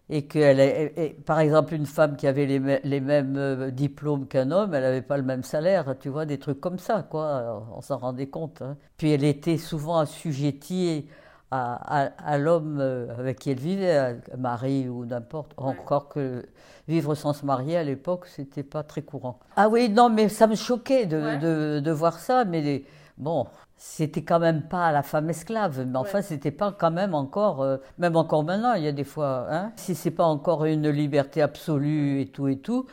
et 0.10 0.26
que, 0.26 1.10
par 1.22 1.40
exemple, 1.40 1.74
une 1.74 1.88
femme 1.88 2.16
qui 2.16 2.28
avait 2.28 2.46
les, 2.46 3.00
mêmes 3.00 3.38
euh, 3.38 3.72
diplômes 3.72 4.28
qu'un 4.28 4.52
homme, 4.52 4.74
elle 4.76 4.84
n'avait 4.84 5.02
pas 5.02 5.18
le 5.18 5.24
même 5.24 5.44
salaire, 5.44 5.96
tu 6.00 6.10
vois, 6.10 6.26
des 6.26 6.38
trucs 6.38 6.62
comme 6.62 6.78
ça, 6.78 7.02
quoi. 7.10 7.68
On 7.76 7.82
s'en 7.82 7.98
rendait 7.98 8.28
compte. 8.28 8.62
Hein. 8.62 8.78
Puis 8.98 9.12
elle 9.12 9.24
était 9.24 9.58
souvent 9.58 9.98
assujettie 9.98 11.08
à, 11.52 12.10
à, 12.18 12.38
l'homme 12.38 12.80
euh, 12.80 13.08
avec 13.18 13.40
qui 13.40 13.52
elle 13.52 13.60
vivait, 13.60 14.18
mari 14.38 14.90
ou 14.90 15.06
n'importe. 15.06 15.54
Encore 15.58 16.10
que 16.10 16.46
vivre 16.88 17.16
sans 17.16 17.34
se 17.34 17.46
marier 17.46 17.78
à 17.78 17.84
l'époque, 17.84 18.26
c'était 18.28 18.64
pas 18.64 18.84
très 18.84 19.02
courant. 19.02 19.40
Ah 19.56 19.70
oui, 19.70 19.90
non, 19.90 20.10
mais 20.10 20.30
ça 20.30 20.48
me 20.48 20.56
choquait 20.56 21.06
de, 21.06 21.40
de, 21.40 21.80
de 21.80 21.92
voir 21.92 22.20
ça, 22.20 22.46
mais 22.46 22.84
bon, 23.18 23.48
c'était 23.78 24.24
quand 24.24 24.40
même 24.40 24.64
pas 24.64 24.92
la 24.92 25.04
femme 25.04 25.30
esclave, 25.30 25.86
mais 25.86 25.98
enfin, 25.98 26.22
c'était 26.22 26.52
pas 26.52 26.72
quand 26.72 26.92
même 26.92 27.14
encore, 27.14 27.62
euh, 27.62 27.78
même 27.98 28.16
encore 28.16 28.44
maintenant, 28.44 28.74
il 28.74 28.84
y 28.84 28.88
a 28.88 28.92
des 28.92 29.04
fois, 29.04 29.48
hein, 29.50 29.72
si 29.76 29.96
c'est 29.96 30.12
pas 30.12 30.26
encore 30.26 30.66
une 30.66 30.90
liberté 30.90 31.42
absolue 31.42 32.22
et 32.22 32.28
tout 32.28 32.48
et 32.48 32.58
tout, 32.58 32.86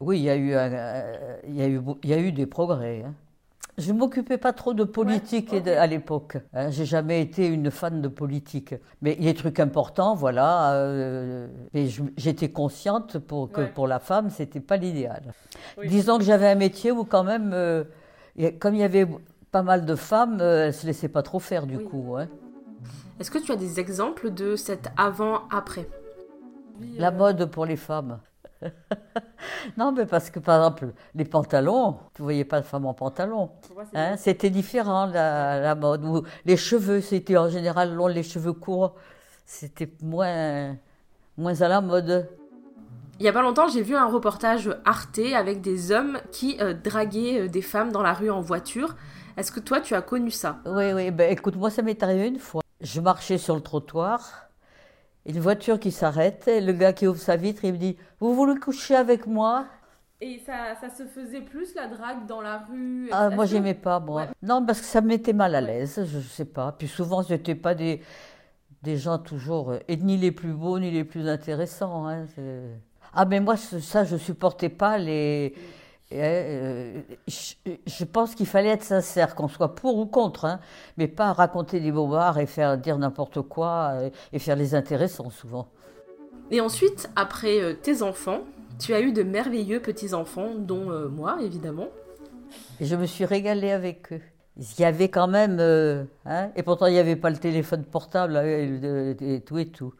oui, 0.00 0.18
il 0.18 0.24
y 0.24 0.30
a 0.30 0.36
eu, 0.36 0.54
euh, 0.54 1.38
il 1.46 1.54
y 1.54 1.62
a 1.62 1.68
eu, 1.68 1.80
il 2.02 2.10
y 2.10 2.14
a 2.14 2.18
eu 2.18 2.32
des 2.32 2.46
progrès. 2.46 3.04
Hein. 3.06 3.14
Je 3.78 3.92
m'occupais 3.92 4.38
pas 4.38 4.52
trop 4.52 4.74
de 4.74 4.84
politique 4.84 5.52
à 5.52 5.86
l'époque. 5.86 6.36
Hein. 6.52 6.70
J'ai 6.70 6.84
jamais 6.84 7.22
été 7.22 7.46
une 7.46 7.70
fan 7.70 8.02
de 8.02 8.08
politique. 8.08 8.74
Mais 9.00 9.16
les 9.18 9.34
trucs 9.34 9.60
importants, 9.60 10.14
voilà. 10.14 10.74
Euh, 10.74 11.48
j'étais 12.16 12.50
consciente 12.50 13.18
pour 13.18 13.50
que 13.50 13.62
pour 13.62 13.86
la 13.86 13.98
femme, 13.98 14.28
c'était 14.30 14.60
pas 14.60 14.76
l'idéal. 14.76 15.32
Disons 15.84 16.18
que 16.18 16.24
j'avais 16.24 16.48
un 16.48 16.54
métier 16.54 16.92
où 16.92 17.04
quand 17.04 17.24
même, 17.24 17.54
comme 18.60 18.74
il 18.74 18.80
y 18.80 18.84
avait 18.84 19.06
pas 19.52 19.62
mal 19.62 19.84
de 19.84 19.94
femmes, 19.94 20.38
euh, 20.40 20.66
elles 20.66 20.74
se 20.74 20.86
laissaient 20.86 21.08
pas 21.08 21.22
trop 21.22 21.38
faire 21.38 21.66
du 21.66 21.78
coup. 21.78 22.16
Hein. 22.16 22.28
Est-ce 23.20 23.30
que 23.30 23.38
tu 23.38 23.52
as 23.52 23.56
des 23.56 23.78
exemples 23.78 24.30
de 24.30 24.56
cet 24.56 24.90
avant-après? 24.96 25.86
La 26.96 27.10
mode 27.10 27.44
pour 27.50 27.66
les 27.66 27.76
femmes. 27.76 28.18
non, 29.76 29.92
mais 29.92 30.06
parce 30.06 30.30
que 30.30 30.38
par 30.38 30.56
exemple, 30.56 30.92
les 31.14 31.24
pantalons, 31.24 31.98
tu 32.14 32.22
voyais 32.22 32.44
pas 32.44 32.60
de 32.60 32.66
femmes 32.66 32.86
en 32.86 32.94
pantalon. 32.94 33.50
Hein, 33.94 34.16
c'était 34.16 34.50
différent 34.50 35.06
la, 35.06 35.74
mode. 35.74 36.04
Ou 36.04 36.22
les 36.44 36.56
cheveux, 36.56 37.00
c'était 37.00 37.36
en 37.36 37.48
général 37.48 37.94
long, 37.94 38.06
les 38.06 38.22
cheveux 38.22 38.52
courts, 38.52 38.94
c'était 39.44 39.90
moins, 40.02 40.76
moins 41.36 41.60
à 41.60 41.68
la 41.68 41.80
mode. 41.80 42.28
Il 43.20 43.24
y 43.24 43.28
a 43.28 43.32
pas 43.32 43.42
longtemps, 43.42 43.68
j'ai 43.68 43.82
vu 43.82 43.94
un 43.94 44.06
reportage 44.06 44.74
Arte 44.84 45.20
avec 45.34 45.60
des 45.60 45.92
hommes 45.92 46.18
qui 46.32 46.56
euh, 46.60 46.74
draguaient 46.74 47.42
euh, 47.42 47.48
des 47.48 47.62
femmes 47.62 47.92
dans 47.92 48.02
la 48.02 48.14
rue 48.14 48.30
en 48.30 48.40
voiture. 48.40 48.96
Est-ce 49.36 49.52
que 49.52 49.60
toi, 49.60 49.80
tu 49.80 49.94
as 49.94 50.02
connu 50.02 50.30
ça? 50.30 50.58
Oui, 50.66 50.92
oui. 50.92 51.10
Ben, 51.10 51.30
écoute, 51.30 51.56
moi, 51.56 51.70
ça 51.70 51.82
m'est 51.82 52.02
arrivé 52.02 52.28
une 52.28 52.38
fois. 52.38 52.62
Je 52.80 53.00
marchais 53.00 53.38
sur 53.38 53.54
le 53.54 53.60
trottoir, 53.60 54.48
une 55.26 55.38
voiture 55.38 55.78
qui 55.78 55.90
s'arrête, 55.90 56.48
et 56.48 56.60
le 56.60 56.72
gars 56.72 56.92
qui 56.92 57.06
ouvre 57.06 57.18
sa 57.18 57.36
vitre, 57.36 57.64
il 57.64 57.72
me 57.72 57.78
dit 57.78 57.96
Vous 58.20 58.34
voulez 58.34 58.58
coucher 58.58 58.96
avec 58.96 59.26
moi? 59.26 59.66
Et 60.20 60.38
ça, 60.38 60.76
ça, 60.80 60.88
se 60.88 61.04
faisait 61.04 61.40
plus 61.40 61.74
la 61.74 61.88
drague 61.88 62.26
dans 62.26 62.40
la 62.40 62.58
rue 62.58 63.08
Ah, 63.10 63.28
moi, 63.30 63.44
j'aimais 63.44 63.74
pas, 63.74 63.98
moi. 63.98 64.28
Non, 64.40 64.64
parce 64.64 64.80
que 64.80 64.86
ça 64.86 65.00
me 65.00 65.08
mettait 65.08 65.32
mal 65.32 65.54
à 65.56 65.60
l'aise, 65.60 66.04
je 66.06 66.20
sais 66.20 66.44
pas. 66.44 66.70
Puis 66.78 66.86
souvent, 66.86 67.24
ce 67.24 67.32
n'étaient 67.32 67.56
pas 67.56 67.74
des, 67.74 68.00
des 68.82 68.96
gens 68.96 69.18
toujours, 69.18 69.74
et 69.88 69.96
ni 69.96 70.16
les 70.16 70.30
plus 70.30 70.52
beaux, 70.52 70.78
ni 70.78 70.92
les 70.92 71.02
plus 71.02 71.28
intéressants. 71.28 72.06
Hein, 72.06 72.26
ah, 73.14 73.24
mais 73.24 73.40
moi, 73.40 73.56
ça, 73.56 74.04
je 74.04 74.16
supportais 74.16 74.68
pas 74.68 74.96
les. 74.98 75.54
Euh, 75.56 75.60
je 76.12 78.04
pense 78.04 78.34
qu'il 78.34 78.46
fallait 78.46 78.70
être 78.70 78.82
sincère, 78.82 79.34
qu'on 79.34 79.48
soit 79.48 79.74
pour 79.74 79.96
ou 79.98 80.06
contre, 80.06 80.44
hein, 80.44 80.60
mais 80.96 81.08
pas 81.08 81.32
raconter 81.32 81.80
des 81.80 81.92
bobards 81.92 82.38
et 82.38 82.46
faire 82.46 82.78
dire 82.78 82.98
n'importe 82.98 83.42
quoi 83.42 83.94
et, 84.32 84.38
faire 84.38 84.56
les 84.56 84.74
intéressants 84.74 85.30
souvent. 85.30 85.68
Et 86.50 86.60
ensuite, 86.60 87.10
après 87.16 87.60
euh, 87.60 87.74
tes 87.74 88.02
enfants, 88.02 88.40
tu 88.78 88.94
as 88.94 89.00
eu 89.00 89.12
de 89.12 89.22
merveilleux 89.22 89.80
petits-enfants, 89.80 90.50
dont 90.56 90.90
euh, 90.90 91.08
moi 91.08 91.38
évidemment. 91.40 91.88
Et 92.80 92.84
je 92.84 92.96
me 92.96 93.06
suis 93.06 93.24
régalée 93.24 93.70
avec 93.70 94.12
eux. 94.12 94.20
Il 94.58 94.80
y 94.80 94.84
avait 94.84 95.08
quand 95.08 95.28
même, 95.28 95.58
hein, 96.26 96.50
et 96.56 96.62
pourtant 96.62 96.84
il 96.84 96.92
n'y 96.92 96.98
avait 96.98 97.16
pas 97.16 97.30
le 97.30 97.38
téléphone 97.38 97.84
portable 97.84 98.36
et, 98.36 99.42
tout 99.46 99.56
et 99.56 99.66
tout. 99.66 99.94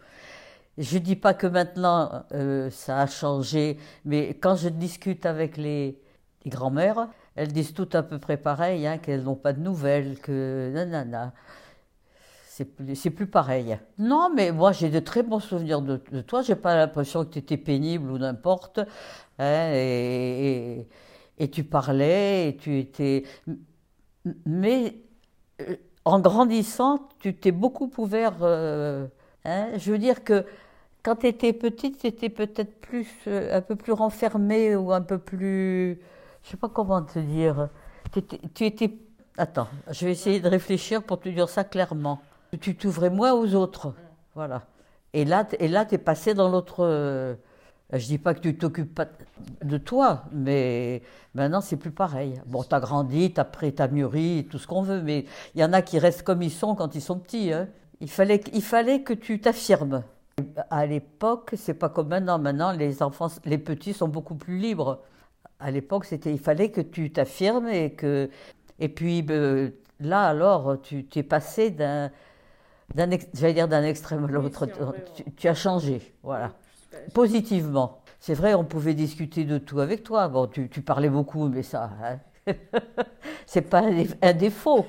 Je 0.79 0.99
dis 0.99 1.17
pas 1.17 1.35
que 1.35 1.47
maintenant 1.47 2.25
ça 2.71 3.01
a 3.01 3.07
changé, 3.07 3.79
mais 4.05 4.35
quand 4.35 4.57
je 4.57 4.69
discute 4.69 5.27
avec 5.27 5.57
les, 5.57 5.99
les 6.45 6.51
grand-mères, 6.51 7.09
elles 7.37 7.53
disent 7.53 7.75
toutes 7.75 7.95
à 7.95 8.03
peu 8.03 8.19
près 8.19 8.37
pareil, 8.37 8.87
hein, 8.87 8.99
qu'elles 8.99 9.25
n'ont 9.25 9.37
pas 9.37 9.53
de 9.53 9.61
nouvelles, 9.61 10.19
que 10.21 10.71
nanana. 10.73 11.33
C'est 12.47 12.67
plus, 12.67 13.11
plus 13.11 13.27
pareil. 13.27 13.79
Non, 13.99 14.31
mais 14.35 14.53
moi 14.53 14.73
j'ai 14.73 14.91
de 14.91 14.99
très 14.99 15.23
bons 15.23 15.41
souvenirs 15.41 15.81
de, 15.83 16.01
de 16.13 16.21
toi. 16.21 16.43
J'ai 16.43 16.55
pas 16.57 16.77
l'impression 16.77 17.25
que 17.25 17.31
tu 17.31 17.39
étais 17.39 17.57
pénible 17.57 18.11
ou 18.11 18.19
n'importe. 18.19 18.81
Hein, 19.39 19.71
et, 19.75 20.87
et, 21.39 21.51
tu 21.51 21.65
parlais, 21.65 22.49
et 22.49 22.57
tu 22.57 22.79
étais. 22.79 23.25
Mais 24.47 24.97
euh, 25.63 25.77
en 26.05 26.21
grandissant, 26.21 27.09
tu 27.21 27.35
t'es 27.35 27.53
beaucoup 27.53 27.91
ouvert. 27.99 28.35
Euh, 28.43 29.07
hein, 29.45 29.69
je 29.77 29.93
veux 29.93 29.99
dire 29.99 30.25
que 30.25 30.45
quand 31.03 31.17
tu 31.17 31.27
étais 31.27 31.53
petite, 31.53 31.99
tu 31.99 32.07
étais 32.07 32.29
peut-être 32.29 32.81
plus, 32.81 33.09
euh, 33.27 33.57
un 33.59 33.61
peu 33.61 33.77
plus 33.77 33.93
renfermée 33.93 34.77
ou 34.77 34.93
un 34.93 35.03
peu 35.03 35.19
plus 35.19 35.99
je 36.43 36.51
sais 36.51 36.57
pas 36.57 36.69
comment 36.69 37.03
te 37.03 37.19
dire. 37.19 37.69
Tu 38.55 38.65
étais. 38.65 38.93
Attends, 39.39 39.69
je 39.91 40.05
vais 40.05 40.13
essayer 40.13 40.41
de 40.41 40.49
réfléchir 40.49 41.03
pour 41.03 41.21
te 41.21 41.29
dire 41.29 41.49
ça 41.49 41.65
clairement. 41.65 42.21
Tu 42.61 42.77
t'ouvrais 42.77 43.11
moins 43.11 43.33
aux 43.33 43.55
autres. 43.55 43.95
Voilà. 44.35 44.63
Et 45.15 45.25
là, 45.25 45.47
et 45.59 45.69
là 45.69 45.87
tu 45.87 45.95
es 45.95 45.99
passé 45.99 46.35
dans 46.35 46.49
l'autre. 46.49 46.81
Euh, 46.81 47.35
je 47.93 48.07
dis 48.07 48.19
pas 48.19 48.35
que 48.35 48.41
tu 48.41 48.57
t'occupes 48.57 48.95
pas 48.95 49.07
de 49.63 49.79
toi, 49.79 50.25
mais 50.33 51.03
maintenant 51.35 51.61
c'est 51.61 51.77
plus 51.77 51.91
pareil. 51.91 52.41
Bon, 52.47 52.63
tu 52.63 52.75
as 52.75 52.81
grandi, 52.81 53.33
tu 53.33 53.41
as, 53.41 53.85
as 53.85 53.89
mûri, 53.89 54.47
tout 54.51 54.59
ce 54.59 54.67
qu'on 54.67 54.83
veut, 54.83 55.03
mais 55.03 55.27
il 55.55 55.61
y 55.61 55.65
en 55.65 55.73
a 55.73 55.83
qui 55.83 55.99
restent 55.99 56.23
comme 56.23 56.43
ils 56.43 56.51
sont 56.51 56.75
quand 56.75 56.95
ils 56.95 57.03
sont 57.03 57.19
petits. 57.19 57.53
Hein. 57.53 57.69
Il 58.03 58.11
fallait, 58.11 58.41
il 58.53 58.63
fallait 58.63 59.03
que 59.03 59.13
tu 59.13 59.41
t'affirmes. 59.41 60.03
À 60.71 60.87
l'époque, 60.87 61.53
c'est 61.57 61.75
pas 61.75 61.89
comme 61.89 62.09
maintenant. 62.09 62.37
Maintenant, 62.37 62.73
les 62.73 63.01
enfants, 63.01 63.29
les 63.45 63.59
petits 63.59 63.93
sont 63.93 64.09
beaucoup 64.09 64.35
plus 64.35 64.59
libres. 64.59 65.03
À 65.61 65.71
l'époque, 65.71 66.05
c'était, 66.05 66.33
il 66.33 66.41
fallait 66.41 66.73
que 66.73 66.81
tu 66.81 67.13
t'affirmes 67.13 67.69
et 67.69 67.93
que, 67.93 68.29
et 68.81 68.89
puis 68.89 69.25
euh, 69.31 69.71
là, 70.01 70.25
alors, 70.27 70.83
tu 70.83 71.05
t'es 71.05 71.23
passé 71.23 71.71
d'un, 71.71 72.11
d'un, 72.97 73.09
j'allais 73.35 73.55
dire 73.55 73.69
d'un 73.69 73.85
extrême 73.85 74.25
à 74.25 74.29
l'autre. 74.29 74.67
tu, 75.37 75.47
as 75.47 75.55
changé, 75.55 76.13
voilà, 76.25 76.51
positivement. 77.15 78.01
C'est 78.19 78.35
vrai, 78.35 78.55
on 78.55 78.65
pouvait 78.65 78.95
discuter 78.95 79.45
de 79.45 79.59
tout 79.59 79.79
avec 79.79 80.03
toi. 80.03 80.27
Bon, 80.27 80.49
tu, 80.49 80.69
tu 80.69 80.83
parlais 80.83 81.09
beaucoup, 81.09 81.47
mais 81.47 81.63
ça, 81.63 81.91
hein. 82.03 82.19
c'est 83.47 83.63
pas 83.63 83.83
un 84.23 84.33
défaut. 84.33 84.87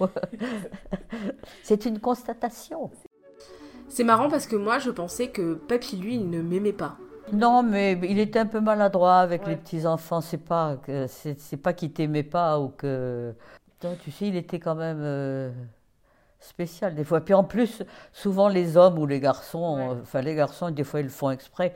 c'est 1.64 1.86
une 1.86 2.00
constatation. 2.00 2.90
C'est 3.90 4.04
marrant 4.04 4.30
parce 4.30 4.48
que 4.48 4.56
moi, 4.56 4.80
je 4.80 4.90
pensais 4.90 5.28
que 5.28 5.54
Papy, 5.54 5.98
lui, 5.98 6.16
il 6.16 6.30
ne 6.30 6.42
m'aimait 6.42 6.74
pas. 6.74 6.98
Non, 7.32 7.64
mais 7.64 7.98
il 8.04 8.20
était 8.20 8.40
un 8.40 8.46
peu 8.46 8.60
maladroit 8.60 9.18
avec 9.18 9.48
les 9.48 9.56
petits 9.56 9.86
enfants. 9.86 10.22
C'est 10.22 10.38
pas 10.38 10.78
que 10.84 11.08
c'est 11.08 11.58
pas 11.58 11.74
qu'il 11.74 11.94
t'aimait 11.94 12.24
pas 12.24 12.60
ou 12.60 12.70
que 12.70 13.34
tu 14.02 14.12
sais, 14.12 14.28
il 14.28 14.36
était 14.36 14.60
quand 14.60 14.76
même 14.76 15.02
euh, 15.02 15.52
spécial 16.40 16.96
des 16.96 17.04
fois. 17.04 17.22
Puis 17.22 17.34
en 17.34 17.44
plus, 17.44 17.84
souvent 18.14 18.48
les 18.48 18.78
hommes 18.78 18.98
ou 19.00 19.06
les 19.06 19.20
garçons, 19.20 19.98
enfin 20.02 20.22
les 20.22 20.36
garçons, 20.36 20.72
des 20.72 20.84
fois 20.84 21.02
ils 21.02 21.06
le 21.06 21.10
font 21.10 21.32
exprès, 21.32 21.76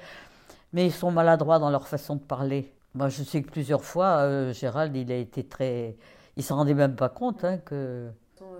mais 0.74 0.86
ils 0.86 0.94
sont 0.94 1.12
maladroits 1.12 1.60
dans 1.60 1.70
leur 1.70 1.88
façon 1.88 2.16
de 2.16 2.22
parler. 2.22 2.74
Moi, 2.98 3.10
je 3.10 3.22
sais 3.22 3.44
que 3.44 3.52
plusieurs 3.52 3.84
fois, 3.84 4.22
euh, 4.24 4.54
Gérald, 4.54 4.96
il 4.96 5.12
a 5.12 5.18
été 5.18 5.44
très, 5.44 5.96
il 6.36 6.44
s'en 6.44 6.56
rendait 6.56 6.74
même 6.74 6.96
pas 6.96 7.10
compte 7.10 7.44
hein, 7.44 7.60
que. 7.60 8.10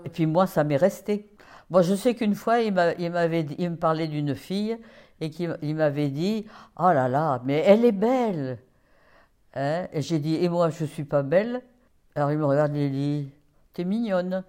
Et 0.04 0.10
puis 0.10 0.26
moi, 0.26 0.46
ça 0.46 0.62
m'est 0.62 0.76
resté. 0.76 1.28
Moi, 1.70 1.82
je 1.82 1.96
sais 1.96 2.14
qu'une 2.14 2.36
fois, 2.36 2.60
il, 2.60 2.72
m'avait, 2.72 3.46
il 3.58 3.70
me 3.70 3.76
parlait 3.76 4.06
d'une 4.06 4.36
fille 4.36 4.78
et 5.20 5.30
qu'il 5.30 5.74
m'avait 5.74 6.08
dit 6.08 6.46
Oh 6.78 6.92
là 6.92 7.08
là, 7.08 7.42
mais 7.44 7.64
elle 7.66 7.84
est 7.84 7.90
belle 7.90 8.58
hein 9.54 9.88
Et 9.92 10.02
j'ai 10.02 10.20
dit 10.20 10.36
Et 10.36 10.48
moi, 10.48 10.70
je 10.70 10.84
ne 10.84 10.88
suis 10.88 11.04
pas 11.04 11.24
belle? 11.24 11.60
Alors 12.14 12.30
il 12.30 12.38
me 12.38 12.46
regarde 12.46 12.76
et 12.76 12.86
il 12.86 12.92
dit 12.92 13.30
T'es 13.72 13.82
mignonne. 13.82 14.44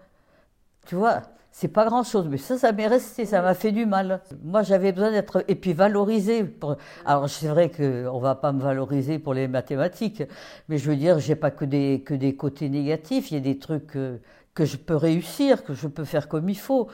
Tu 0.86 0.94
vois, 0.94 1.24
c'est 1.52 1.68
pas 1.68 1.86
grand 1.86 2.04
chose, 2.04 2.28
mais 2.30 2.38
ça, 2.38 2.58
ça 2.58 2.72
m'est 2.72 2.88
resté, 2.88 3.26
ça 3.26 3.42
m'a 3.42 3.54
fait 3.54 3.72
du 3.72 3.86
mal. 3.86 4.22
Moi, 4.44 4.64
j'avais 4.64 4.92
besoin 4.92 5.12
d'être, 5.12 5.44
et 5.48 5.56
puis 5.56 5.74
valorisé. 5.74 6.44
Pour... 6.44 6.78
Alors, 7.06 7.30
c'est 7.30 7.48
vrai 7.48 7.70
qu'on 7.70 8.20
va 8.20 8.36
pas 8.36 8.52
me 8.52 8.62
valoriser 8.62 9.20
pour 9.20 9.34
les 9.34 9.48
mathématiques, 9.48 10.24
mais 10.70 10.78
je 10.78 10.90
veux 10.90 10.96
dire, 10.96 11.20
j'ai 11.20 11.36
pas 11.36 11.52
que 11.52 11.66
des, 11.66 12.04
que 12.06 12.14
des 12.14 12.36
côtés 12.36 12.70
négatifs, 12.70 13.32
il 13.32 13.36
y 13.36 13.38
a 13.38 13.42
des 13.42 13.58
trucs. 13.60 13.96
Euh, 13.96 14.20
que 14.60 14.66
je 14.66 14.76
peux 14.76 14.98
réussir, 14.98 15.64
que 15.64 15.74
je 15.74 15.88
peux 15.88 16.04
faire 16.04 16.28
comme 16.28 16.50
il 16.50 16.58
faut. 16.58 16.90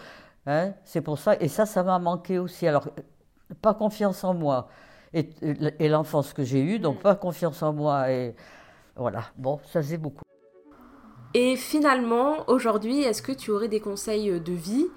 Hein 0.46 0.74
c'est 0.84 1.02
pour 1.02 1.18
ça, 1.18 1.36
et 1.40 1.48
ça, 1.48 1.66
ça 1.66 1.82
m'a 1.82 1.98
manqué 1.98 2.38
aussi. 2.38 2.68
Alors, 2.68 2.90
pas 3.62 3.74
confiance 3.74 4.24
en 4.24 4.36
moi. 4.36 4.70
Et, 5.14 5.30
et 5.80 5.90
l'enfance 5.90 6.34
que 6.34 6.44
j'ai 6.44 6.62
eue, 6.62 6.78
donc 6.78 7.00
mm. 7.00 7.02
pas 7.02 7.16
confiance 7.16 7.64
en 7.64 7.74
moi. 7.74 8.12
Et 8.12 8.36
voilà, 8.96 9.24
bon, 9.36 9.60
ça 9.66 9.82
c'est 9.82 9.98
beaucoup. 9.98 10.25
Et 11.38 11.58
finalement, 11.58 12.50
aujourd'hui, 12.50 13.02
est-ce 13.02 13.22
que 13.22 13.34
tu 13.34 13.52
aurais 13.52 13.68
des 13.68 13.82
conseils 13.82 14.40
de 14.40 14.54
vie 14.54 14.88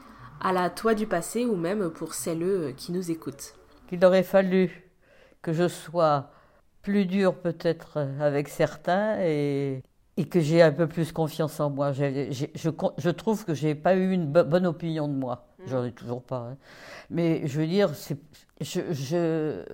à 0.40 0.53
la 0.53 0.70
toi 0.70 0.94
du 0.94 1.09
passé 1.09 1.44
ou 1.44 1.57
même 1.57 1.90
pour 1.90 2.14
celles 2.14 2.74
qui 2.77 2.92
nous 2.92 3.11
écoutent? 3.11 3.57
Qu'il 3.88 4.05
aurait 4.05 4.22
fallu 4.22 4.88
que 5.42 5.53
je 5.53 5.66
sois 5.66 6.31
plus 6.83 7.07
dur 7.07 7.35
peut-être 7.35 8.07
avec 8.20 8.48
certains 8.48 9.18
et 9.20 9.83
et 10.16 10.27
que 10.27 10.40
j'ai 10.40 10.62
un 10.62 10.72
peu 10.72 10.88
plus 10.88 11.12
confiance 11.12 11.61
en 11.61 11.70
moi. 11.70 11.92
je, 11.92 12.46
je, 12.55 13.11
trouve 13.11 13.44
que 13.44 13.55
j'ai 13.55 13.77
pas 13.77 13.94
eu 13.94 14.11
une 14.11 14.27
bonne 14.27 14.66
opinion 14.66 15.07
de 15.07 15.14
moi. 15.14 15.46
Mm. 15.59 15.62
J'en 15.68 15.85
ai 15.85 15.92
toujours 15.92 16.22
pas. 16.22 16.51
Hein. 16.51 16.57
Mais 17.09 17.46
je 17.46 17.61
veux 17.61 17.68
dire, 17.68 17.90
je, 18.61 18.81
je, 18.90 19.64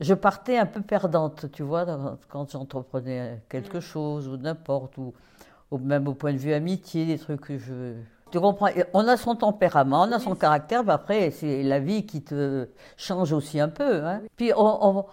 je, 0.00 0.14
partais 0.14 0.56
un 0.58 0.66
peu 0.66 0.82
perdante, 0.82 1.52
tu 1.52 1.62
vois, 1.62 1.86
quand 2.28 2.50
j'entreprenais 2.50 3.42
quelque 3.48 3.78
mm. 3.78 3.82
chose 3.82 4.26
ou 4.26 4.36
n'importe, 4.36 4.98
ou, 4.98 5.14
même 5.78 6.08
au 6.08 6.14
point 6.14 6.32
de 6.32 6.38
vue 6.38 6.52
amitié, 6.52 7.06
des 7.06 7.18
trucs 7.18 7.40
que 7.40 7.58
je. 7.58 7.94
Tu 8.30 8.40
comprends 8.40 8.68
On 8.94 9.08
a 9.08 9.16
son 9.16 9.34
tempérament, 9.34 10.02
on 10.02 10.12
a 10.12 10.20
son 10.20 10.34
caractère, 10.34 10.84
mais 10.84 10.92
après, 10.92 11.30
c'est 11.30 11.62
la 11.62 11.80
vie 11.80 12.06
qui 12.06 12.22
te 12.22 12.68
change 12.96 13.32
aussi 13.32 13.58
un 13.58 13.68
peu. 13.68 14.04
Hein. 14.04 14.20
Puis 14.36 14.52
on 14.56 15.04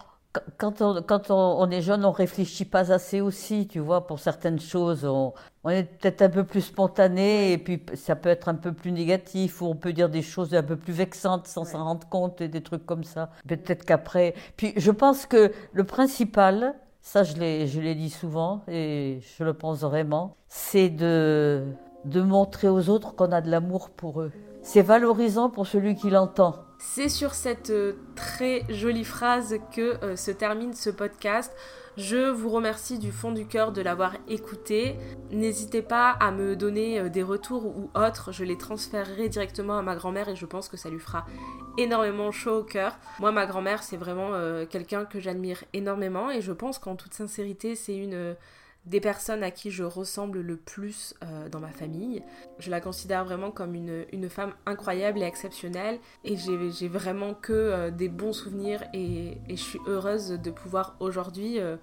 quand 0.58 0.82
on, 0.82 1.02
quand 1.02 1.32
on, 1.32 1.70
est 1.70 1.82
jeune, 1.82 2.06
on 2.06 2.12
réfléchit 2.12 2.66
pas 2.66 2.92
assez 2.92 3.22
aussi, 3.22 3.68
tu 3.68 3.80
vois, 3.80 4.08
pour 4.08 4.20
certaines 4.20 4.60
choses. 4.60 5.06
On, 5.06 5.34
est 5.70 5.84
peut-être 5.84 6.22
un 6.22 6.30
peu 6.30 6.44
plus 6.46 6.62
spontané 6.62 7.52
et 7.52 7.58
puis 7.58 7.84
ça 7.96 8.16
peut 8.16 8.30
être 8.30 8.48
un 8.48 8.56
peu 8.56 8.72
plus 8.72 8.92
négatif 8.92 9.62
ou 9.62 9.66
on 9.66 9.76
peut 9.76 9.92
dire 9.92 10.10
des 10.10 10.22
choses 10.22 10.54
un 10.54 10.64
peu 10.64 10.78
plus 10.78 10.94
vexantes 10.94 11.48
sans 11.48 11.66
s'en 11.66 11.84
rendre 11.84 12.08
compte 12.08 12.40
et 12.40 12.48
des 12.48 12.62
trucs 12.62 12.86
comme 12.86 13.04
ça. 13.04 13.32
Peut-être 13.48 13.84
qu'après. 13.84 14.34
Puis 14.56 14.74
je 14.78 14.92
pense 14.92 15.26
que 15.26 15.52
le 15.74 15.84
principal, 15.84 16.76
ça 17.08 17.24
je 17.24 17.36
l'ai, 17.38 17.96
dit 17.96 18.10
souvent 18.10 18.64
et 18.68 19.22
je 19.38 19.44
le 19.46 19.54
pense 19.54 19.80
vraiment, 19.80 20.36
c'est 20.50 20.90
de, 20.90 21.64
de 22.04 22.22
montrer 22.22 22.68
aux 22.68 22.90
autres 22.90 23.16
qu'on 23.16 23.32
a 23.32 23.40
de 23.40 23.50
l'amour 23.50 23.92
pour 23.92 24.22
eux. 24.22 24.34
C'est 24.62 24.82
valorisant 24.82 25.50
pour 25.50 25.68
celui 25.68 25.96
qui 25.96 26.10
l'entend. 26.10 26.56
C'est 26.80 27.08
sur 27.08 27.34
cette 27.34 27.70
euh, 27.70 27.94
très 28.18 28.64
jolie 28.68 29.06
phrase 29.06 29.56
que 29.74 30.04
euh, 30.04 30.18
se 30.18 30.32
termine 30.32 30.74
ce 30.74 30.90
podcast. 30.90 31.56
Je 31.98 32.30
vous 32.30 32.50
remercie 32.50 33.00
du 33.00 33.12
fond 33.12 33.32
du 33.32 33.48
cœur 33.48 33.72
de 33.72 33.82
l'avoir 33.82 34.14
écouté. 34.28 34.96
N'hésitez 35.32 35.82
pas 35.82 36.12
à 36.12 36.30
me 36.30 36.56
donner 36.56 37.00
euh, 37.00 37.10
des 37.10 37.24
retours 37.24 37.66
ou 37.66 37.90
autres. 37.96 38.32
Je 38.32 38.44
les 38.44 38.56
transférerai 38.56 39.30
directement 39.30 39.80
à 39.80 39.82
ma 39.82 39.96
grand-mère 39.96 40.30
et 40.30 40.36
je 40.36 40.46
pense 40.46 40.70
que 40.70 40.78
ça 40.78 40.92
lui 40.92 41.00
fera 41.00 41.26
énormément 41.80 42.32
chaud 42.32 42.60
au 42.60 42.64
cœur. 42.64 42.96
Moi, 43.20 43.32
ma 43.32 43.48
grand-mère, 43.48 43.82
c'est 43.82 43.98
vraiment 43.98 44.32
quelqu'un 44.70 45.06
que 45.06 45.20
j'admire 45.20 45.64
énormément 45.74 46.30
et 46.30 46.42
je 46.42 46.52
pense 46.52 46.78
qu'en 46.78 46.96
toute 46.96 47.14
sincérité, 47.14 47.76
c'est 47.76 47.96
une 47.96 48.36
des 48.88 49.02
personnes 49.02 49.44
à 49.44 49.52
qui 49.52 49.70
je 49.70 49.84
ressemble 49.84 50.40
le 50.40 50.56
plus 50.56 51.14
euh, 51.22 51.50
dans 51.50 51.60
ma 51.60 51.72
famille. 51.72 52.24
Je 52.58 52.72
la 52.72 52.80
considère 52.80 53.26
vraiment 53.26 53.52
comme 53.52 53.76
une, 53.76 54.06
une 54.14 54.30
femme 54.30 54.54
incroyable 54.66 55.20
et 55.20 55.24
exceptionnelle 55.24 56.00
et 56.24 56.38
j'ai 56.38 56.88
vraiment 56.88 57.34
que 57.34 57.54
euh, 57.54 57.92
des 57.92 58.08
bons 58.08 58.32
souvenirs 58.32 58.84
et, 58.94 59.38
je 59.50 59.56
suis 59.56 59.80
heureuse 59.88 60.30
de 60.30 60.52
pouvoir 60.52 60.96
aujourd'hui 61.02 61.60
euh, 61.60 61.76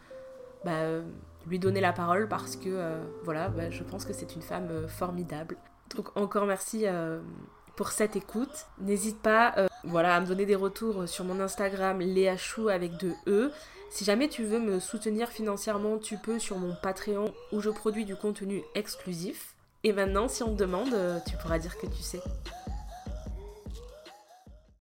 bah, 0.64 1.02
lui 1.46 1.58
donner 1.58 1.82
la 1.82 1.92
parole 1.92 2.26
parce 2.26 2.56
que 2.56 2.98
voilà, 3.22 3.48
bah, 3.48 3.70
je 3.70 3.82
pense 3.82 4.06
que 4.06 4.14
c'est 4.14 4.34
une 4.34 4.42
femme 4.42 4.88
formidable. 4.88 5.56
Donc 5.94 6.16
encore 6.16 6.46
merci 6.46 6.86
pour 7.76 7.88
cette 7.88 8.16
écoute. 8.16 8.66
N'hésite 8.80 9.20
pas 9.20 9.54
voilà, 9.84 10.16
à 10.16 10.20
me 10.20 10.26
donner 10.26 10.46
des 10.46 10.54
retours 10.54 11.06
sur 11.06 11.26
mon 11.26 11.38
Instagram 11.40 12.00
Léa 12.00 12.38
Chou 12.38 12.70
avec 12.70 12.96
deux 12.96 13.14
E. 13.26 13.52
Si 13.90 14.04
jamais 14.04 14.28
tu 14.28 14.44
veux 14.44 14.58
me 14.58 14.80
soutenir 14.80 15.28
financièrement, 15.28 15.98
tu 15.98 16.18
peux 16.18 16.38
sur 16.38 16.58
mon 16.58 16.74
Patreon 16.82 17.32
où 17.52 17.60
je 17.60 17.70
produis 17.70 18.04
du 18.04 18.16
contenu 18.16 18.62
exclusif. 18.74 19.54
Et 19.84 19.92
maintenant, 19.92 20.28
si 20.28 20.42
on 20.42 20.54
te 20.54 20.58
demande, 20.58 20.94
tu 21.28 21.36
pourras 21.36 21.58
dire 21.58 21.78
que 21.78 21.86
tu 21.86 22.02
sais. 22.02 22.20